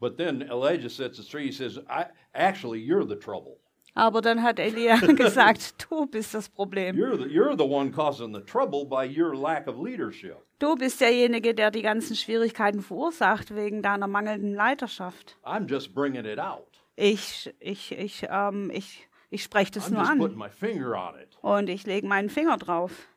[0.00, 1.46] But then Elijah sets it straight.
[1.46, 3.58] He says, I, Actually, you're the trouble.
[3.94, 6.94] Aber dann hat Elia gesagt, du bist das Problem.
[6.96, 10.36] You're the, you're the one causing the trouble by your lack of leadership.
[10.58, 15.38] Du bist derjenige, der die ganzen Schwierigkeiten verursacht wegen deiner mangelnden Leiterschaft.
[15.44, 16.78] I'm just bringing it out.
[16.96, 20.94] Ich, ich, ich, ähm, ich, ich spreche das I'm nur just putting an my finger
[20.94, 21.38] on it.
[21.40, 23.08] und ich lege meinen Finger drauf.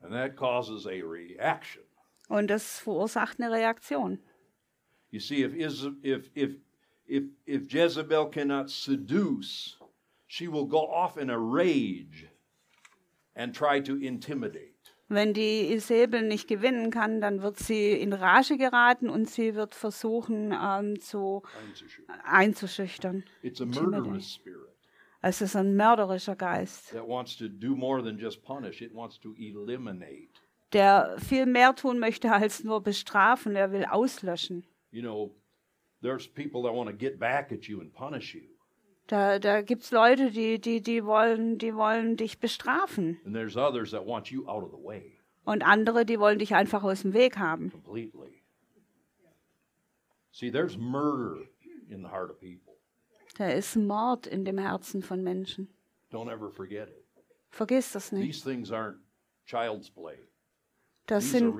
[0.00, 1.82] And that causes a reaction.
[2.28, 4.20] Und das verursacht eine Reaktion.
[5.16, 5.54] You see, if,
[6.02, 6.56] if, if,
[7.08, 9.78] if, if Jezebel cannot seduce,
[10.26, 12.26] she will go off in a rage
[13.34, 14.74] and try to intimidate.
[15.08, 19.74] Wenn die Isabel nicht gewinnen kann, dann wird sie in Rage geraten und sie wird
[19.74, 21.42] versuchen ähm, zu
[22.24, 23.24] einzuschüchtern.
[23.42, 24.02] It's a Intimidate.
[24.02, 24.76] murderous spirit
[25.22, 29.18] Es ist ein mörderischer Geist, that wants to do more than just punish, it wants
[29.20, 30.28] to eliminate.
[30.74, 33.56] der viel mehr tun möchte als nur bestrafen.
[33.56, 34.66] Er will auslöschen.
[34.90, 35.32] You know,
[36.02, 38.42] there's people that want to get back at you and punish you.
[39.08, 43.18] Da, da gibt es Leute, die, die, die, wollen, die wollen dich bestrafen.
[43.24, 45.12] And there's others that want you out of the way
[45.44, 47.70] Und andere, die wollen dich einfach aus dem Weg haben.
[47.70, 48.42] completely.
[50.32, 51.46] See, there's murder
[51.88, 52.74] in the heart of people.
[53.38, 55.68] Da ist Mord in dem Herzen von Menschen.
[56.10, 57.04] Don't ever forget it.
[57.50, 58.26] Vergiss das nicht.
[58.26, 58.98] These things aren't
[59.46, 60.18] child's play.
[61.06, 61.54] Das sind,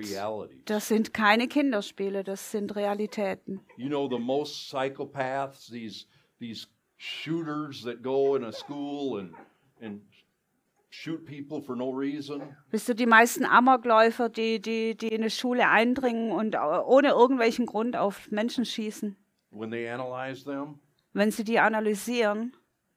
[0.64, 3.60] das sind keine Kinderspiele, das sind Realitäten.
[3.76, 6.06] You know, the most psychopaths, these
[6.40, 9.34] these shooters that go in a school and
[9.80, 10.02] and
[10.90, 12.56] shoot people for no reason.
[12.70, 17.66] Bist du die meisten Amokläufer, die, die, die in eine Schule eindringen und ohne irgendwelchen
[17.66, 19.16] Grund auf Menschen schießen?
[19.50, 20.80] When they analyze them,
[21.12, 22.54] Wenn sie die analysieren,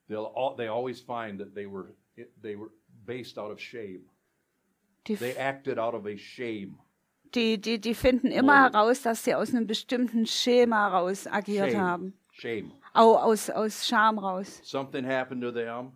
[0.08, 1.94] they'll they always find that they were
[2.42, 2.70] they were
[3.06, 4.10] based out of shame.
[5.06, 6.78] Die, They acted out of a shame.
[7.34, 8.74] die, die, die finden immer Mord.
[8.74, 11.80] heraus, dass sie aus einem bestimmten Schema raus agiert Shame.
[11.80, 12.14] haben.
[12.32, 12.72] Shame.
[12.92, 14.60] Au, aus, aus Scham raus.
[14.64, 15.92] Something happened to them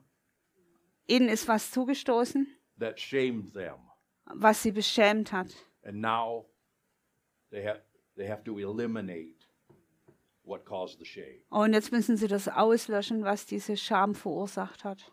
[1.07, 2.47] Ihnen ist was zugestoßen,
[2.79, 3.75] that shamed them,
[4.27, 5.49] was sie beschämt hat.
[5.83, 6.47] and now
[7.51, 7.81] they have
[8.17, 9.35] they have to eliminate
[10.45, 11.43] what caused the shame.
[11.51, 15.13] Und jetzt müssen sie das auslöschen, was diese Scham verursacht hat.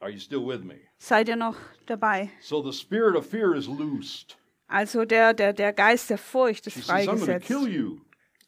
[0.00, 0.76] Are you still with me?
[0.98, 1.56] Seid ihr noch
[1.86, 2.30] dabei?
[2.40, 4.36] So the spirit of fear is loosed.
[4.68, 7.46] Also der, der, der Geist der Furcht ist She says, I'm freigesetzt.
[7.46, 8.00] kill you.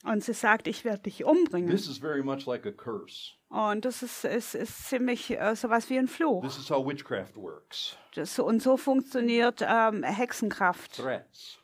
[0.04, 1.68] Und sie sagt, ich werde dich umbringen.
[1.70, 3.32] This is very much like a curse.
[3.48, 6.42] Und das ist, ist, ist ziemlich äh, sowas wie ein Fluch.
[6.42, 7.96] This is how witchcraft works.
[8.14, 10.94] Das, und so funktioniert ähm, Hexenkraft.
[10.96, 11.58] Threats.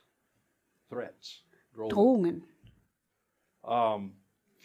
[0.90, 1.42] Threats.
[1.74, 1.90] Drohungen.
[1.90, 2.44] Drohungen.
[3.62, 4.16] Um,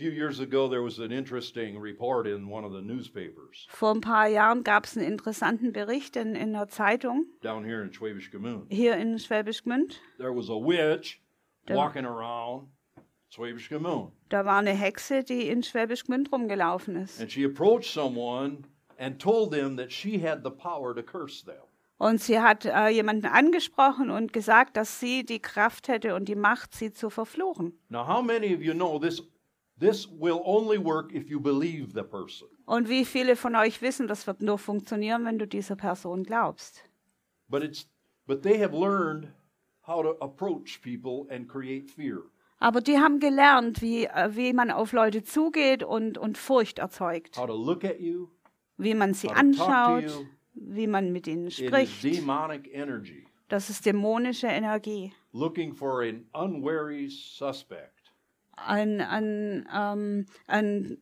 [0.01, 3.93] a few years ago, there was an interesting report in one of the newspapers Vor
[3.93, 7.93] ein paar Jahren gab es einen interessanten Bericht in, in der Zeitung down here in
[7.93, 8.65] Schwäbisch Gmünd.
[8.69, 9.99] hier in Schwäbisch Gmünd.
[10.17, 11.21] There was a witch
[11.67, 12.69] Da- walking around
[13.29, 14.11] Schwäbisch Gmünd.
[14.29, 17.21] Da war eine Hexe, die in Schwäbisch Gmünd rumgelaufen ist.
[17.21, 18.63] And she approached someone
[18.97, 21.61] and told them that she had the power to curse them.
[21.99, 26.33] Und sie hat äh, jemanden angesprochen und gesagt, dass sie die Kraft hätte und die
[26.35, 27.77] Macht, sie zu verfluchen.
[27.89, 29.21] Now, how many of you know this?
[29.82, 32.48] This will only work if you believe the person.
[32.65, 36.84] Und wie viele von euch wissen, das wird nur funktionieren, wenn du dieser Person glaubst.
[37.50, 37.88] But it's
[38.28, 39.28] but they have learned
[39.88, 42.20] how to approach people and create fear.
[42.60, 47.36] Aber die haben gelernt, wie, äh, wie man auf Leute zugeht und, und Furcht erzeugt.
[47.38, 48.27] How to look at you.
[48.77, 50.25] Wie man sie How to talk to anschaut, you.
[50.54, 52.04] wie man mit ihnen It is spricht.
[52.04, 55.12] demonic energy Das ist dämonische Energie.
[55.34, 58.00] looking for an unwary suspect,
[58.65, 60.97] Ein, ein, ähm, ein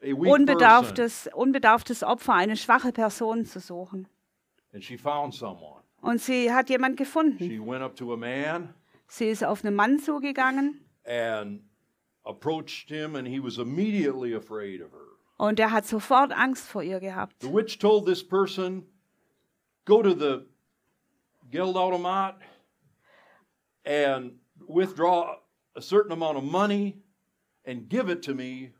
[0.00, 4.08] unbedarftes, unbedarftes Opfer, eine schwache Person zu suchen.
[4.72, 5.82] And she found someone.
[6.00, 7.38] Und sie hat jemand gefunden.
[7.38, 8.74] She went up to a man
[9.08, 11.62] Sie ist auf einen Mann zugegangen and
[12.24, 15.16] approached him and he was immediately afraid of her.
[15.38, 17.40] Und er hat sofort Angst vor ihr gehabt.
[17.40, 18.86] The witch told this person,
[19.84, 20.46] Go to the
[21.50, 22.34] Geldautomat
[23.84, 25.38] and withdraw
[25.78, 26.96] a certain amount of money
[27.64, 28.72] and give it to me,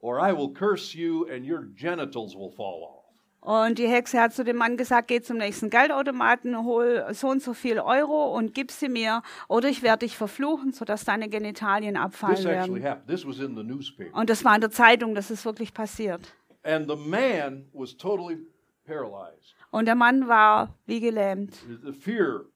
[0.00, 2.94] or I will curse you and your genitals will fall off.
[3.40, 7.40] Und die Hexe hat zu dem Mann gesagt, geh zum nächsten Geldautomaten, hol so und
[7.40, 11.94] so viel Euro und gib sie mir, oder ich werde dich verfluchen, sodass deine Genitalien
[11.94, 12.84] This abfallen actually werden.
[12.84, 13.08] happened.
[13.08, 14.12] This was in the newspaper.
[14.18, 16.34] Und das war in der Zeitung, das ist wirklich passiert.
[16.64, 18.38] And the man was totally
[18.84, 19.54] paralyzed.
[19.70, 21.54] Und der Mann war wie gelähmt
[21.84, 22.46] The fear,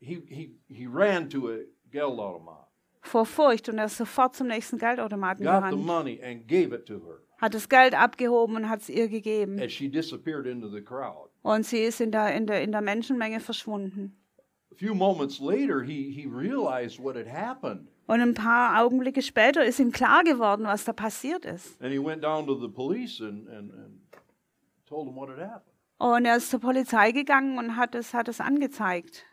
[0.00, 1.60] he, he, he ran to a
[1.94, 2.66] Geldautomat,
[3.02, 6.74] vor Furcht und er ist sofort zum nächsten Geldautomaten got the gerannt, money, and gave
[6.74, 7.20] it to her.
[7.40, 9.60] hat das Geld abgehoben und hat es ihr gegeben.
[9.60, 11.30] And she disappeared into the crowd.
[11.42, 14.16] Und sie ist in der, in der, in der Menschenmenge verschwunden.
[14.72, 17.88] A few moments later, he, he realized what had happened.
[18.06, 21.80] Und ein paar Augenblicke später ist ihm klar geworden, was da passiert ist.
[21.80, 24.00] And he went down to the police and, and, and
[24.86, 25.72] told them what had happened.
[25.98, 29.24] Und er ist zur Polizei gegangen und hat es, hat es angezeigt.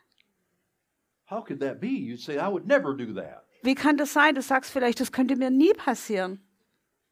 [1.31, 1.87] How could that be?
[1.87, 3.45] You'd say, I would never do that.
[3.63, 4.35] Wie kann das sein?
[4.35, 6.41] Du sagst vielleicht, das könnte mir nie passieren.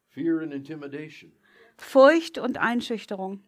[0.09, 1.31] Fear and intimidation.
[1.77, 3.41] Furcht und Einschüchterung.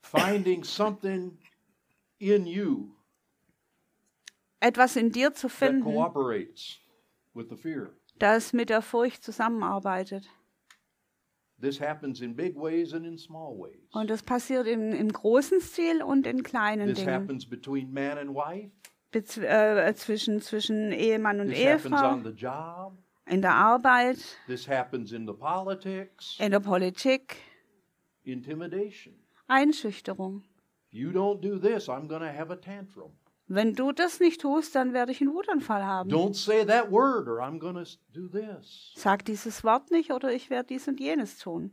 [0.00, 1.36] Finding something
[2.18, 2.94] in you
[4.60, 6.78] Etwas in dir zu that finden, cooperates
[7.34, 7.90] with the fear.
[8.18, 10.28] das mit der Furcht zusammenarbeitet.
[11.60, 13.88] This happens in big ways and in small ways.
[13.92, 17.28] Und das passiert im, im großen Stil und in kleinen This Dingen.
[19.14, 22.92] Äh, zwischen, zwischen Ehemann und This happens Ehefrau, on the job.
[23.26, 26.36] in der Arbeit, This happens in the politics.
[26.38, 27.36] in der Politik.
[28.24, 29.14] Intimidation.
[29.46, 30.42] Einschüchterung.
[30.90, 33.12] If you don't do this, I'm going to have a tantrum.
[33.50, 36.10] Wenn du das nicht tust, dann werde ich einen Wutanfall haben.
[36.10, 38.92] Don't say that word or I'm going to do this.
[38.94, 41.70] Sag dieses Wort nicht oder ich werde dies und jenes tun.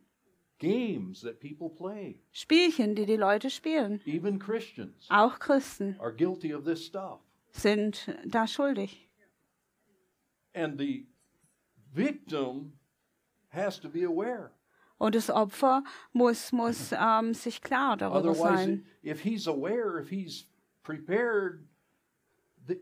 [0.57, 3.99] Games that people play, Spielchen, die die Leute spielen.
[4.05, 7.19] even Christians, Auch Christen are guilty of this stuff.
[7.56, 9.10] Sind da schuldig.
[10.53, 11.06] And the
[11.93, 12.74] victim
[13.49, 14.51] has to be aware.
[14.97, 15.84] Und das Opfer
[16.14, 18.86] muss, muss ähm, sich klar darüber Otherwise, sein.
[19.03, 20.47] if he's aware, if he's
[20.84, 21.68] prepared,
[22.68, 22.80] th-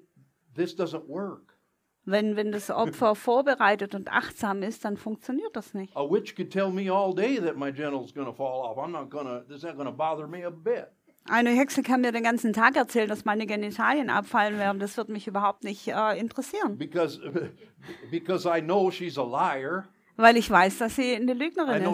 [0.54, 1.58] this doesn't work.
[2.06, 5.96] Wenn, wenn das Opfer vorbereitet und achtsam ist, dann funktioniert das nicht.
[5.96, 8.78] A witch could tell me all day that my genitals going to fall off.
[8.78, 10.92] I'm not going to, this is not going to bother me a bit.
[11.26, 14.80] Eine Hexe kann mir den ganzen Tag erzählen, dass meine Genitalien abfallen werden.
[14.80, 17.20] Das wird mich überhaupt nicht äh, interessieren, Because,
[18.12, 19.86] because I know she's a liar.
[20.16, 21.88] Weil ich weiß, dass sie eine Lügnerin ist.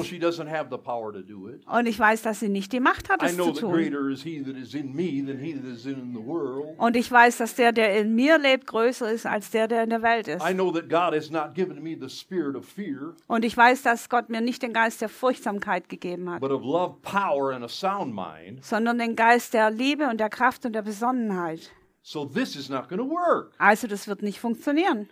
[1.65, 3.74] Und ich weiß, dass sie nicht die Macht hat, es zu tun.
[6.78, 9.89] Und ich weiß, dass der, der in mir lebt, größer ist als der, der in
[9.89, 10.41] der Welt ist.
[13.28, 16.63] Und ich weiß, dass Gott mir nicht den Geist der Furchtsamkeit gegeben hat, but of
[16.63, 18.63] love, power, and a sound mind.
[18.63, 21.72] sondern den Geist der Liebe und der Kraft und der Besonnenheit.
[22.01, 23.53] So this is not going to work.
[23.57, 25.09] Also das wird nicht funktionieren.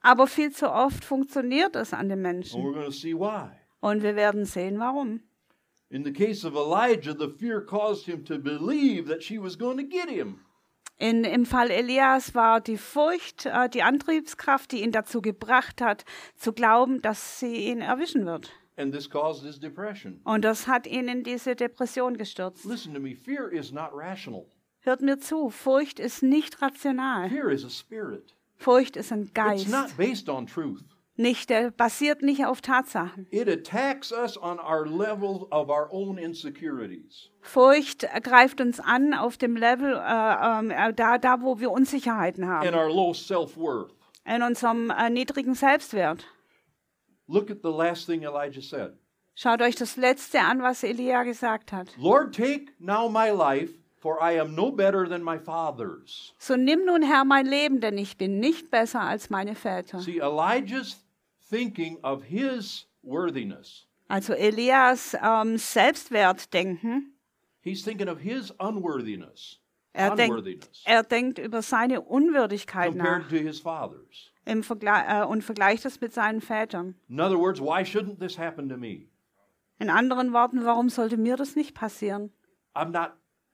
[0.00, 2.62] Aber viel zu oft funktioniert es an den And Menschen.
[2.62, 3.50] we're going to see why.
[3.80, 5.20] Und wir werden sehen, warum.
[5.90, 9.78] In the case of Elijah, the fear caused him to believe that she was going
[9.78, 10.40] to get him.
[10.98, 16.04] In, Im Fall Elias war die Furcht äh, die Antriebskraft, die ihn dazu gebracht hat,
[16.34, 18.50] zu glauben, dass sie ihn erwischen wird.
[18.76, 20.20] And this caused his depression.
[20.24, 22.64] Und das hat ihn in diese Depression gestürzt.
[22.64, 24.46] Listen to me fear is not rational,
[24.88, 27.28] Hört mir zu, Furcht ist nicht rational.
[27.28, 28.34] fear is a spirit.
[28.56, 29.68] Furcht ist ein It's Geist.
[29.68, 30.82] not based on truth.
[31.14, 33.26] Nicht, der basiert nicht auf Tatsachen.
[33.30, 37.28] It attacks us on our level of our own insecurities.
[37.42, 42.44] Furcht greift uns an auf dem Level, äh, ähm, äh, da, da, wo wir Unsicherheiten
[42.44, 43.92] and haben, our low self worth.
[44.24, 46.24] in unserem äh, niedrigen Selbstwert.
[47.26, 48.96] Look at the last thing Elijah said
[49.34, 51.88] Schaut euch das Letzte an, was Elia gesagt hat.
[51.96, 56.34] Lord, take now my life, for I am no better than my fathers.
[56.38, 60.00] So nimm nun Herr mein Leben, denn ich bin nicht besser als meine Väter.
[60.00, 61.04] See, Elijah's
[61.48, 63.86] thinking of his worthiness.
[64.08, 67.14] Also Elias ähm, Selbstwertdenken.
[67.60, 69.60] He's thinking of his unworthiness.
[69.92, 73.28] Er denkt, er denkt über seine Unwürdigkeit nach
[74.44, 76.94] im Vergle äh, und vergleicht das mit seinen Vätern.
[77.08, 79.08] In other words, why shouldn't this happen to me?
[79.78, 82.32] In anderen Worten, warum sollte mir das nicht passieren?
[82.74, 83.12] I'm not,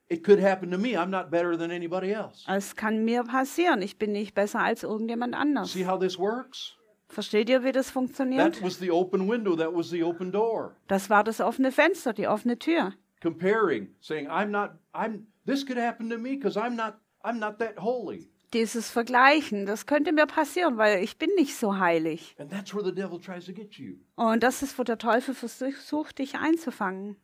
[0.08, 0.96] it could happen to me.
[0.96, 2.44] I'm not better than anybody else.
[2.46, 3.82] Es kann mir passieren.
[3.82, 5.72] Ich bin nicht besser als irgendjemand anders.
[5.72, 6.76] See how this works?
[7.08, 8.54] Versteht ihr, wie das funktioniert?
[8.54, 10.74] That was the open window, that was the open door.
[10.88, 12.92] Das war das offene Fenster, die offene Tür.
[13.20, 17.58] Comparing, saying, I'm not, I'm, this could happen to me because I'm not, I'm not
[17.58, 18.30] that holy.
[18.54, 22.36] Dieses Vergleichen, das könnte mir passieren, weil ich bin nicht so heilig.
[22.38, 23.96] And that's where the devil tries to get you.
[24.14, 27.16] Und das ist, wo der Teufel versucht, dich einzufangen.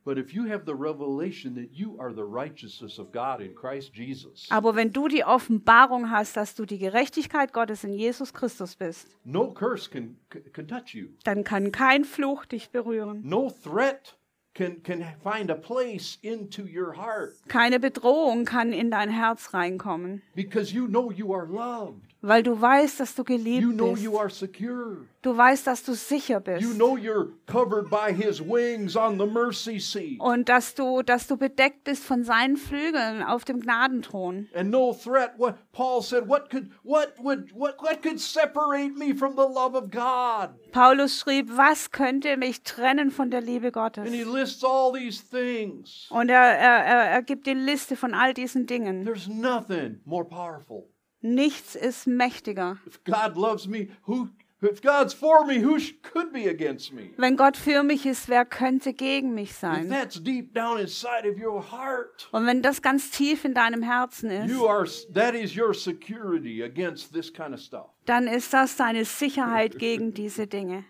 [4.49, 9.07] Aber wenn du die Offenbarung hast, dass du die Gerechtigkeit Gottes in Jesus Christus bist,
[9.23, 10.17] no curse can,
[10.51, 11.07] can touch you.
[11.23, 13.21] dann kann kein Fluch dich berühren.
[13.23, 14.17] No threat
[14.53, 20.21] can, can find a place into your heart Keine Bedrohung kann in dein Herz reinkommen,
[20.35, 22.01] because you know you are loved.
[22.23, 24.03] weil du weißt, dass du geliebt bist.
[24.03, 25.07] you are secure.
[25.23, 26.39] Du weißt, dass du sicher You
[26.69, 26.75] bist.
[26.77, 30.19] know you're covered by his wings on the mercy seat.
[30.19, 34.47] Und dass du, dass du bedeckt bist von seinen Flügeln auf dem Gnadenthron.
[34.55, 35.33] And no threat.
[35.37, 39.75] What Paul said, what could what would what what could separate me from the love
[39.75, 40.49] of God?
[40.71, 44.03] Paulus schrieb, was könnte mich trennen von der Liebe Gottes?
[44.41, 46.07] Lists all these things.
[46.09, 49.05] Und er, er, er, gibt die Liste von all diesen Dingen.
[49.05, 50.89] There's nothing more powerful.
[51.21, 52.77] Nichts ist mächtiger.
[52.87, 54.29] If God loves me, who
[54.63, 57.11] if God's for me, who could be against me?
[57.17, 59.89] Wenn Gott für mich ist, wer könnte gegen mich If sein?
[59.89, 64.31] that's deep down inside of your heart, Und wenn das ganz tief in deinem Herzen
[64.31, 67.87] ist, you are that is your security against this kind of stuff.
[68.05, 70.85] dann ist das deine Sicherheit gegen diese Dinge.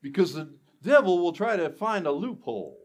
[0.00, 0.46] Because the
[0.82, 2.76] devil will try to find a loophole.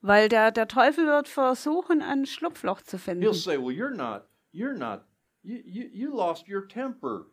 [0.00, 3.34] Weil der, der Teufel wird versuchen, ein Schlupfloch zu He'll finden.
[3.34, 5.02] say, "Well, you're not you're not
[5.42, 7.26] you you, you lost your temper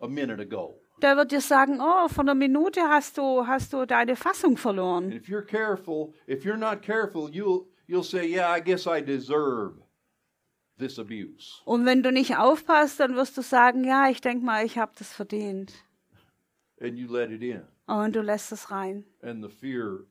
[0.00, 3.84] a minute ago." Der wird dir sagen, oh, vor einer Minute hast du, hast du
[3.86, 5.12] deine Fassung And verloren.
[5.12, 9.82] if you're careful, if you're not careful, you'll you'll say, "Yeah, I guess I deserve
[10.78, 14.64] this abuse." Und wenn du nicht aufpasst, dann wirst du sagen, ja, ich denke mal,
[14.64, 15.74] ich habe das verdient.
[16.80, 17.62] And you let it in.
[17.86, 19.04] Und du lässt es rein.
[19.22, 20.06] And the fear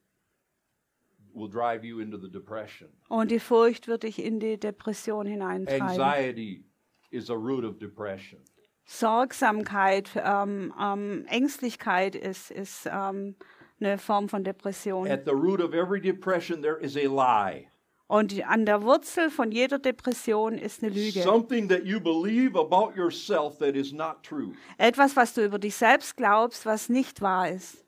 [1.34, 2.90] will drive you into the depression.
[3.10, 5.88] Und die Furcht wird dich in die Depression hineintreiben.
[5.88, 6.66] Anxiety
[7.12, 8.40] is a root of depression.
[8.86, 13.36] Sorgsamkeit, ähm, ähm, Ängstlichkeit ist, ist ähm,
[13.80, 15.08] eine Form von Depression.
[15.08, 17.68] At the root of every depression, there is a lie.
[18.08, 21.24] Und an der Wurzel von jeder Depression ist eine Lüge.
[21.24, 24.53] Something that you believe about yourself that is not true.
[24.78, 27.84] Etwas, was du über dich selbst glaubst, was nicht wahr ist.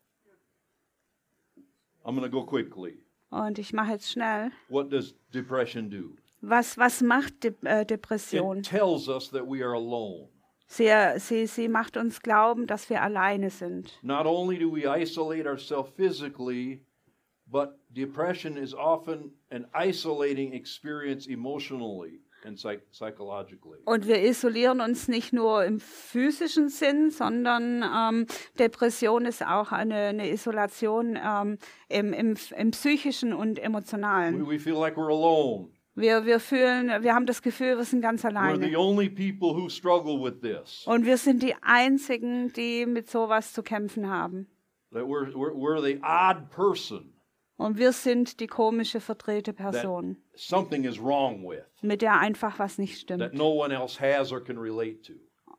[2.04, 3.04] Go quickly.
[3.30, 4.52] Und ich mache jetzt schnell.
[4.70, 6.16] What does depression do?
[6.42, 8.64] Was, was macht De äh, Depression?
[10.70, 14.00] Sie, sie, sie macht uns glauben, dass wir alleine sind.
[14.02, 16.86] Not only do we isolate ourselves physically,
[17.50, 23.80] but depression is often an isolating experience emotionally and psych- psychologically.
[23.86, 28.26] Und wir isolieren uns nicht nur im physischen Sinn, sondern ähm,
[28.60, 31.58] Depression ist auch eine, eine Isolation ähm,
[31.90, 34.48] im, im, im psychischen und We, emotionalen.
[34.48, 35.70] we feel like we're alone.
[35.96, 38.78] Wir, wir fühlen, wir haben das Gefühl, wir sind ganz We're the alleine.
[38.78, 40.86] only people who struggle with this.
[40.86, 44.46] Und wir sind die Einzigen, die mit sowas zu kämpfen haben.
[44.92, 47.14] That we're, we're, we're the odd person
[47.58, 52.78] Und wir sind die komische verdrehte Person, something is wrong with, mit der einfach was
[52.78, 53.34] nicht that stimmt.
[53.34, 55.14] no one else has or can relate to.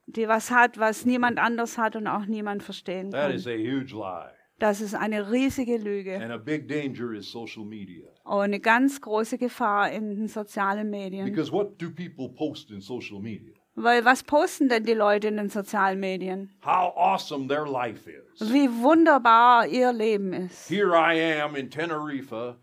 [0.07, 3.55] Die was hat, was niemand anders hat und auch niemand verstehen That is kann.
[3.55, 4.31] a huge lie.
[4.61, 6.17] Das ist eine riesige Lüge.
[6.21, 8.09] And a big danger is social media.
[8.25, 11.25] Und eine ganz große Gefahr in den sozialen Medien.
[11.27, 13.55] Because what do people post in social media?
[13.81, 16.51] Weil was posten denn die Leute in den sozialen Medien?
[16.65, 18.53] How awesome their life is.
[18.53, 20.69] Wie wunderbar ihr Leben ist.
[20.69, 22.57] Here I am in Tenerife,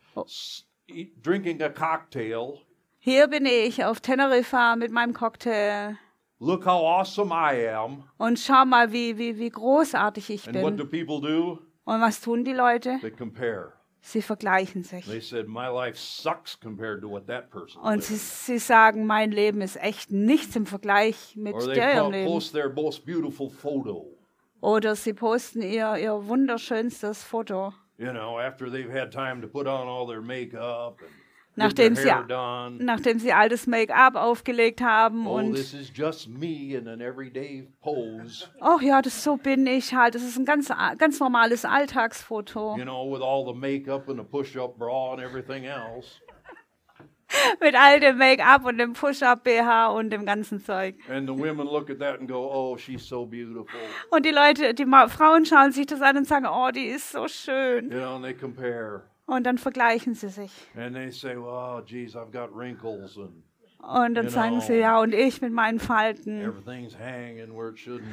[0.88, 2.60] eat, drinking a cocktail.
[3.00, 5.98] Hier bin ich auf Teneriffa mit meinem Cocktail.
[6.40, 8.04] Look how awesome I am.
[8.18, 11.06] Und schau mal, wie, wie, wie großartig ich And what do bin.
[11.06, 11.60] people do?
[11.86, 12.98] Und was tun die Leute?
[13.00, 13.74] They compare.
[14.08, 15.28] Sie vergleichen They sich.
[15.30, 19.62] said, My life sucks compared to what that person Und sie, sie sagen, mein Leben
[19.62, 22.28] ist echt nichts im Vergleich mit Or they deren Leben.
[22.32, 24.06] post their most beautiful photo.
[24.62, 27.74] Oder sie posten ihr, ihr wunderschönstes Foto.
[27.98, 31.10] You know, after they've had time to put on all their makeup and
[31.58, 32.78] Nachdem sie, done.
[32.84, 37.00] nachdem sie all das Make-up aufgelegt haben Oh, und this is just me in an
[37.02, 38.48] everyday pose.
[38.60, 40.16] ach ja, das so bin ich halt.
[40.16, 44.26] Das ist ein ganz, ganz normales Alltagsfoto You know, with all the makeup and the
[44.26, 46.20] push-up bra and everything else.
[47.62, 50.96] mit all dem Make-up und dem Push-Up-BH und dem ganzen Zeug.
[51.10, 53.80] And the women look at that and go, "Oh, she's so beautiful."
[54.12, 57.28] Und die Leute, die Frauen schauen sich das an und sagen, oh, die ist so
[57.28, 57.92] schön.
[57.92, 59.04] You know, and they compare.
[59.28, 60.52] Und dann vergleichen sie sich.
[60.76, 63.44] And they say, "Well, geez, I've got wrinkles and
[63.82, 66.42] Und dann sagen sie, ja, und ich mit meinen Falten.
[66.42, 68.04] everything's hanging where it shouldn't."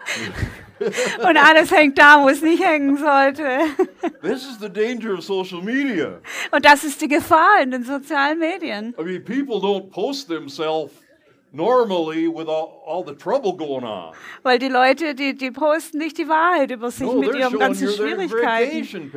[1.28, 3.44] Und alles hängt da, wo es nicht hängen sollte.
[4.22, 6.20] This is the danger of social media.
[6.50, 8.94] Und das ist die Gefahr in den sozialen Medien.
[8.98, 10.92] I mean, people don't post themselves
[11.52, 14.14] normally with all, all the trouble going on.
[14.42, 17.88] Weil die Leute, die, die posten nicht die Wahrheit über sich No, mit ihren ganzen
[17.88, 19.10] Schwierigkeiten,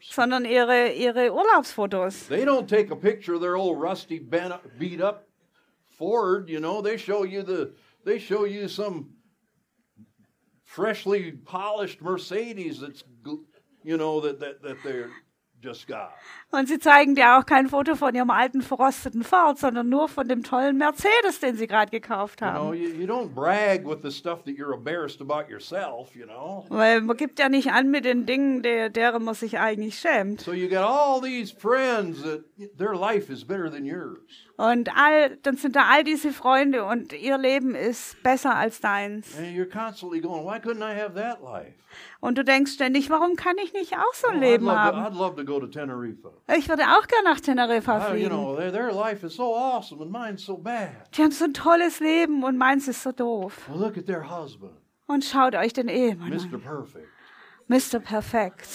[0.00, 2.28] sondern ihre, ihre Urlaubsfotos.
[2.28, 5.26] They don't take a picture of their old rusty, beat up
[5.98, 6.48] Ford.
[6.48, 7.72] You know, they show you the
[8.04, 9.10] they show you some
[10.64, 13.04] freshly polished Mercedes that's
[13.82, 15.10] you know that that that they're.
[16.50, 20.28] Und sie zeigen dir auch kein Foto von ihrem alten verrosteten Ford, sondern nur von
[20.28, 22.70] dem tollen Mercedes, den sie gerade gekauft haben.
[26.68, 30.40] Weil man gibt ja nicht an mit den Dingen, der, deren man sich eigentlich schämt.
[30.40, 32.44] So you got all these friends that
[32.78, 34.18] their life is better than yours.
[34.56, 39.32] Und all, dann sind da all diese Freunde und ihr Leben ist besser als deins.
[39.36, 41.74] Going, why couldn't I have that life?
[42.20, 44.72] Und du denkst ständig, warum kann ich nicht auch so Oh, ein I'd, Leben to,
[44.72, 45.36] haben?
[45.36, 46.30] To go to Tenerife.
[46.56, 48.28] Ich würde auch gerne nach Teneriffa you fliegen.
[48.30, 50.90] know, their, their life is so awesome and mine's so bad.
[51.16, 53.68] Die haben so ein tolles Leben und meins ist so doof.
[53.68, 54.72] Well, look at their husband,
[55.06, 56.54] Und schaut euch den Ehemann Mr.
[56.54, 56.60] an.
[56.62, 57.08] Perfect.
[57.66, 57.98] Mr.
[57.98, 58.68] Perfekt.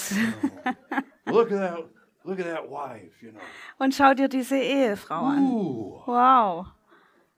[1.25, 1.85] Look at that.
[2.29, 3.21] Look at that wife.
[3.21, 3.39] You know.
[3.79, 5.43] Und schau dir diese Ehefrau an.
[5.43, 6.01] Ooh.
[6.05, 6.67] Wow.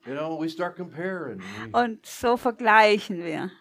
[0.06, 1.42] You know, we start comparing.
[1.72, 3.52] Und so vergleichen wir.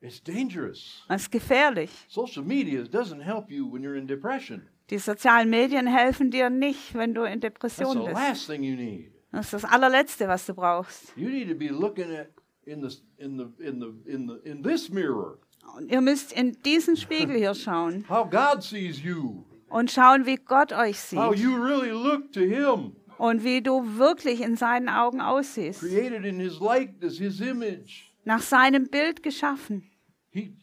[0.00, 1.02] It's dangerous.
[1.08, 1.90] Das ist gefährlich.
[2.08, 4.68] Social media doesn't help you when you're in depression.
[4.90, 8.14] Die sozialen Medien helfen dir nicht, wenn du in That's Depression the bist.
[8.14, 9.12] last thing you need.
[9.32, 11.16] Das ist das allerletzte, was du brauchst.
[11.16, 12.28] You need to be looking at
[12.66, 15.38] in the in the in the in the in this mirror
[15.76, 20.36] Und ihr müsst in diesen Spiegel hier schauen how God sees you, und schauen, wie
[20.36, 24.88] Gott euch how sieht you really look to Him, und wie du wirklich in seinen
[24.88, 25.80] Augen aussiehst.
[25.80, 28.10] created in His likeness, His image.
[28.24, 29.90] Nach seinem Bild geschaffen.
[30.30, 30.56] He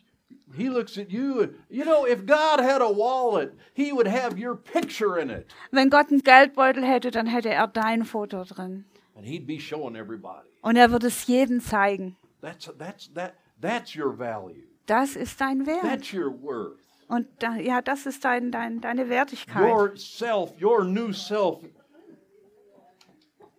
[0.58, 4.38] he looks at you and you know if God had a wallet, he would have
[4.38, 8.84] your picture in it Wenn Gott einen Geldbeutel hätte, dann hätte er dein Foto drin.
[9.16, 10.48] and he'd be showing everybody.
[10.62, 12.18] Und er würde es jedem zeigen.
[12.42, 14.64] That's that's that that's your value.
[14.88, 15.82] Das ist dein Wert.
[15.84, 16.80] That's your worth.
[17.12, 19.62] Und da, ja, das ist dein, dein, deine Wertigkeit.
[19.70, 21.68] Your self, your new self, how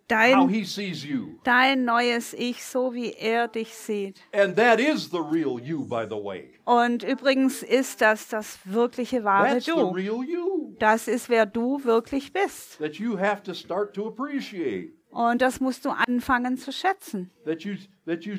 [0.09, 1.39] Dein, he sees you.
[1.45, 4.21] dein neues Ich, so wie er dich sieht.
[4.33, 6.51] And that is the real you, by the way.
[6.65, 9.91] Und übrigens ist das das wirkliche wahre That's the Du.
[9.91, 12.79] real you Das ist, wer du wirklich bist.
[12.79, 14.93] that you have to start to appreciate.
[15.13, 17.31] Und das musst du anfangen zu schätzen.
[17.45, 18.37] You you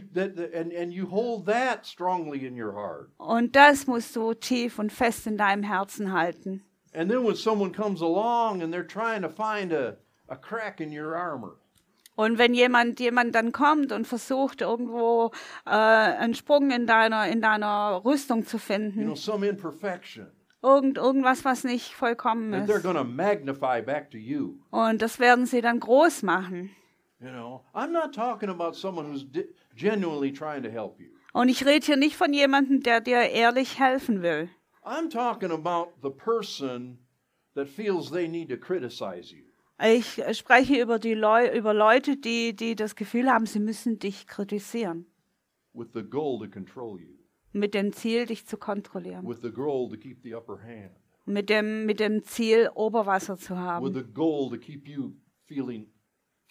[0.89, 1.05] you.
[3.17, 6.63] Und das musst du tief und fest in deinem Herzen halten.
[6.95, 9.97] And then when someone comes along and they're trying to find a,
[10.27, 11.57] a crack in your armor,
[12.15, 15.31] Und wenn jemand, jemand dann kommt und versucht, irgendwo
[15.65, 20.27] äh, einen Sprung in deiner, in deiner Rüstung zu you finden, know, some imperfection,
[20.63, 22.83] irgend, irgendwas, was nicht vollkommen that they're ist.
[22.83, 24.55] going to magnify back to you.
[24.71, 26.71] Und das werden sie dann groß machen.
[27.19, 29.45] You know, I'm not talking about someone who's di-
[29.75, 31.07] genuinely trying to help you.
[31.33, 34.49] Und ich rede hier nicht von jemandem, der dir ehrlich helfen will.
[34.83, 36.97] I'm talking about the person
[37.55, 39.43] that feels they need to criticize you.
[39.83, 43.99] Ich äh, spreche über, die Leu über Leute, die, die das Gefühl haben, sie müssen
[43.99, 45.05] dich kritisieren.
[45.73, 47.15] with the goal to control you,
[47.53, 49.27] Mit dem Ziel, dich zu kontrollieren.
[49.27, 50.91] with the goal to keep the upper hand,
[51.25, 53.93] Mit dem, mit dem Ziel, Oberwasser zu with haben.
[53.93, 55.13] the goal to keep you
[55.45, 55.87] feeling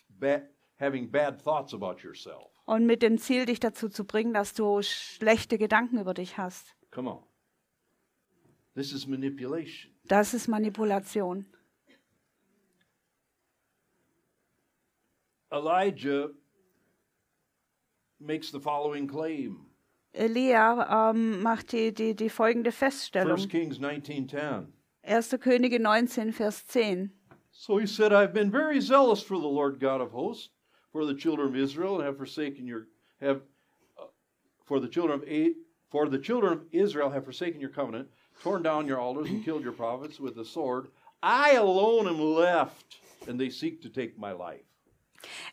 [0.08, 0.48] bad,
[0.78, 2.48] having bad thoughts about yourself.
[2.64, 6.76] Und mit dem Ziel, dich dazu zu bringen, dass du schlechte Gedanken über dich hast.
[6.92, 7.22] Come on.
[8.74, 9.92] This is manipulation.
[10.04, 11.44] Das ist Manipulation.
[15.52, 16.30] Elijah
[18.18, 19.66] makes the following claim.
[20.12, 23.48] Elia ähm, macht die, die, die folgende 1 Feststellung.
[23.48, 24.66] Kings 19:10.
[25.02, 25.30] 1.
[25.40, 27.10] Könige 19, Vers 10.
[27.50, 30.50] So he said, I've been very zealous for the Lord God of hosts,
[30.92, 32.86] for the children of Israel, and have forsaken your
[33.20, 33.42] have
[33.98, 34.06] uh,
[34.64, 35.54] for the children of A,
[35.90, 38.08] for the children of Israel have forsaken your covenant,
[38.42, 40.88] torn down your altars, and killed your prophets with the sword.
[41.22, 42.96] I alone am left,
[43.26, 44.71] and they seek to take my life.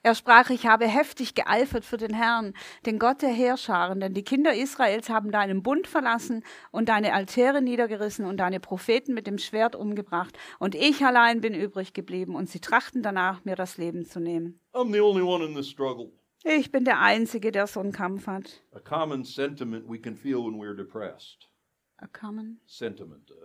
[0.03, 2.53] Er sprach, ich habe heftig geeifert für den Herrn,
[2.85, 7.61] den Gott der Heerscharen, denn die Kinder Israels haben deinen Bund verlassen und deine Altäre
[7.61, 10.37] niedergerissen und deine Propheten mit dem Schwert umgebracht.
[10.59, 14.59] Und ich allein bin übrig geblieben und sie trachten danach, mir das Leben zu nehmen.
[14.73, 16.11] I'm the only one in this struggle.
[16.43, 18.63] Ich bin der Einzige, der so einen Kampf hat.
[18.71, 21.49] A common sentiment we can feel when we're depressed.
[21.97, 22.61] A common?
[22.65, 23.29] Sentiment.
[23.29, 23.35] Uh,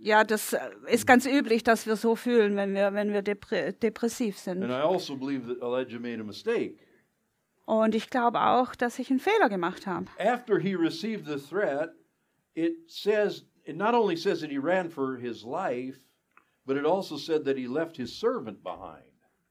[0.00, 3.72] ja, das äh, ist ganz üblich, dass wir so fühlen, wenn wir, wenn wir depre
[3.72, 4.70] depressiv and sind.
[4.70, 6.76] I also believe that Elijah made a mistake.
[7.66, 10.06] Und ich glaube auch, dass ich einen Fehler gemacht habe.
[10.18, 11.90] after he received the threat,
[12.54, 15.98] it says it not only says that he ran for his life,
[16.66, 19.04] but it also said that he left his servant behind.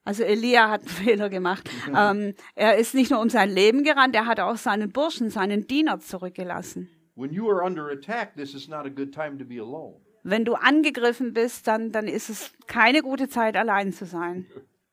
[0.05, 1.69] Also Elia hat einen Fehler gemacht.
[1.95, 5.67] ähm, er ist nicht nur um sein Leben gerannt, er hat auch seinen Burschen, seinen
[5.67, 6.89] Diener zurückgelassen.
[7.19, 9.95] When you are under attack, this is not a good time to be alone.
[10.23, 14.45] Wenn du angegriffen bist, dann, dann ist es keine gute Zeit, allein zu sein.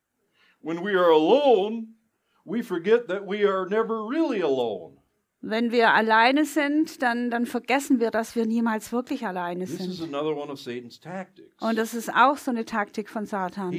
[0.61, 1.93] When we are alone,
[2.43, 4.97] we forget that we are never really alone.
[5.39, 9.99] Wenn wir alleine sind, dann, dann vergessen wir, dass wir niemals wirklich alleine This is
[9.99, 10.13] sind.
[10.13, 11.61] another one of Satan's tactics.
[11.61, 13.71] Und das ist auch so eine Taktik von He Satan.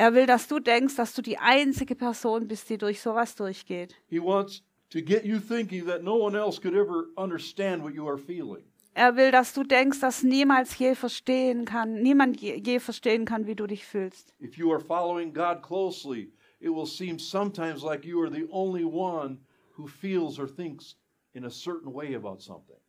[0.00, 3.94] Er will, dass du denkst, dass du die einzige Person bist, die durch sowas durchgeht.
[4.06, 8.08] He wants to get you thinking that no one else could ever understand what you
[8.08, 8.64] are feeling.
[8.94, 13.46] Er will, dass du denkst, dass niemals je verstehen kann, niemand je, je verstehen kann,
[13.46, 14.32] wie du dich fühlst.
[14.40, 18.86] If you are following God closely, it will seem sometimes like you are the only
[18.86, 19.36] one
[19.76, 20.96] who feels or thinks
[21.34, 22.80] in a certain way about something.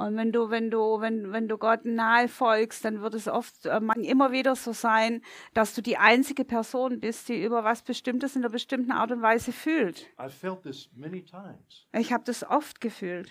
[0.00, 3.66] Und wenn du, wenn du, wenn, wenn du Gott nahe folgst, dann wird es oft
[3.66, 5.20] äh, immer wieder so sein,
[5.52, 9.20] dass du die einzige Person bist, die über was Bestimmtes in einer bestimmten Art und
[9.20, 10.06] Weise fühlt.
[10.16, 11.86] I've felt this many times.
[11.92, 13.30] Ich habe das oft gefühlt.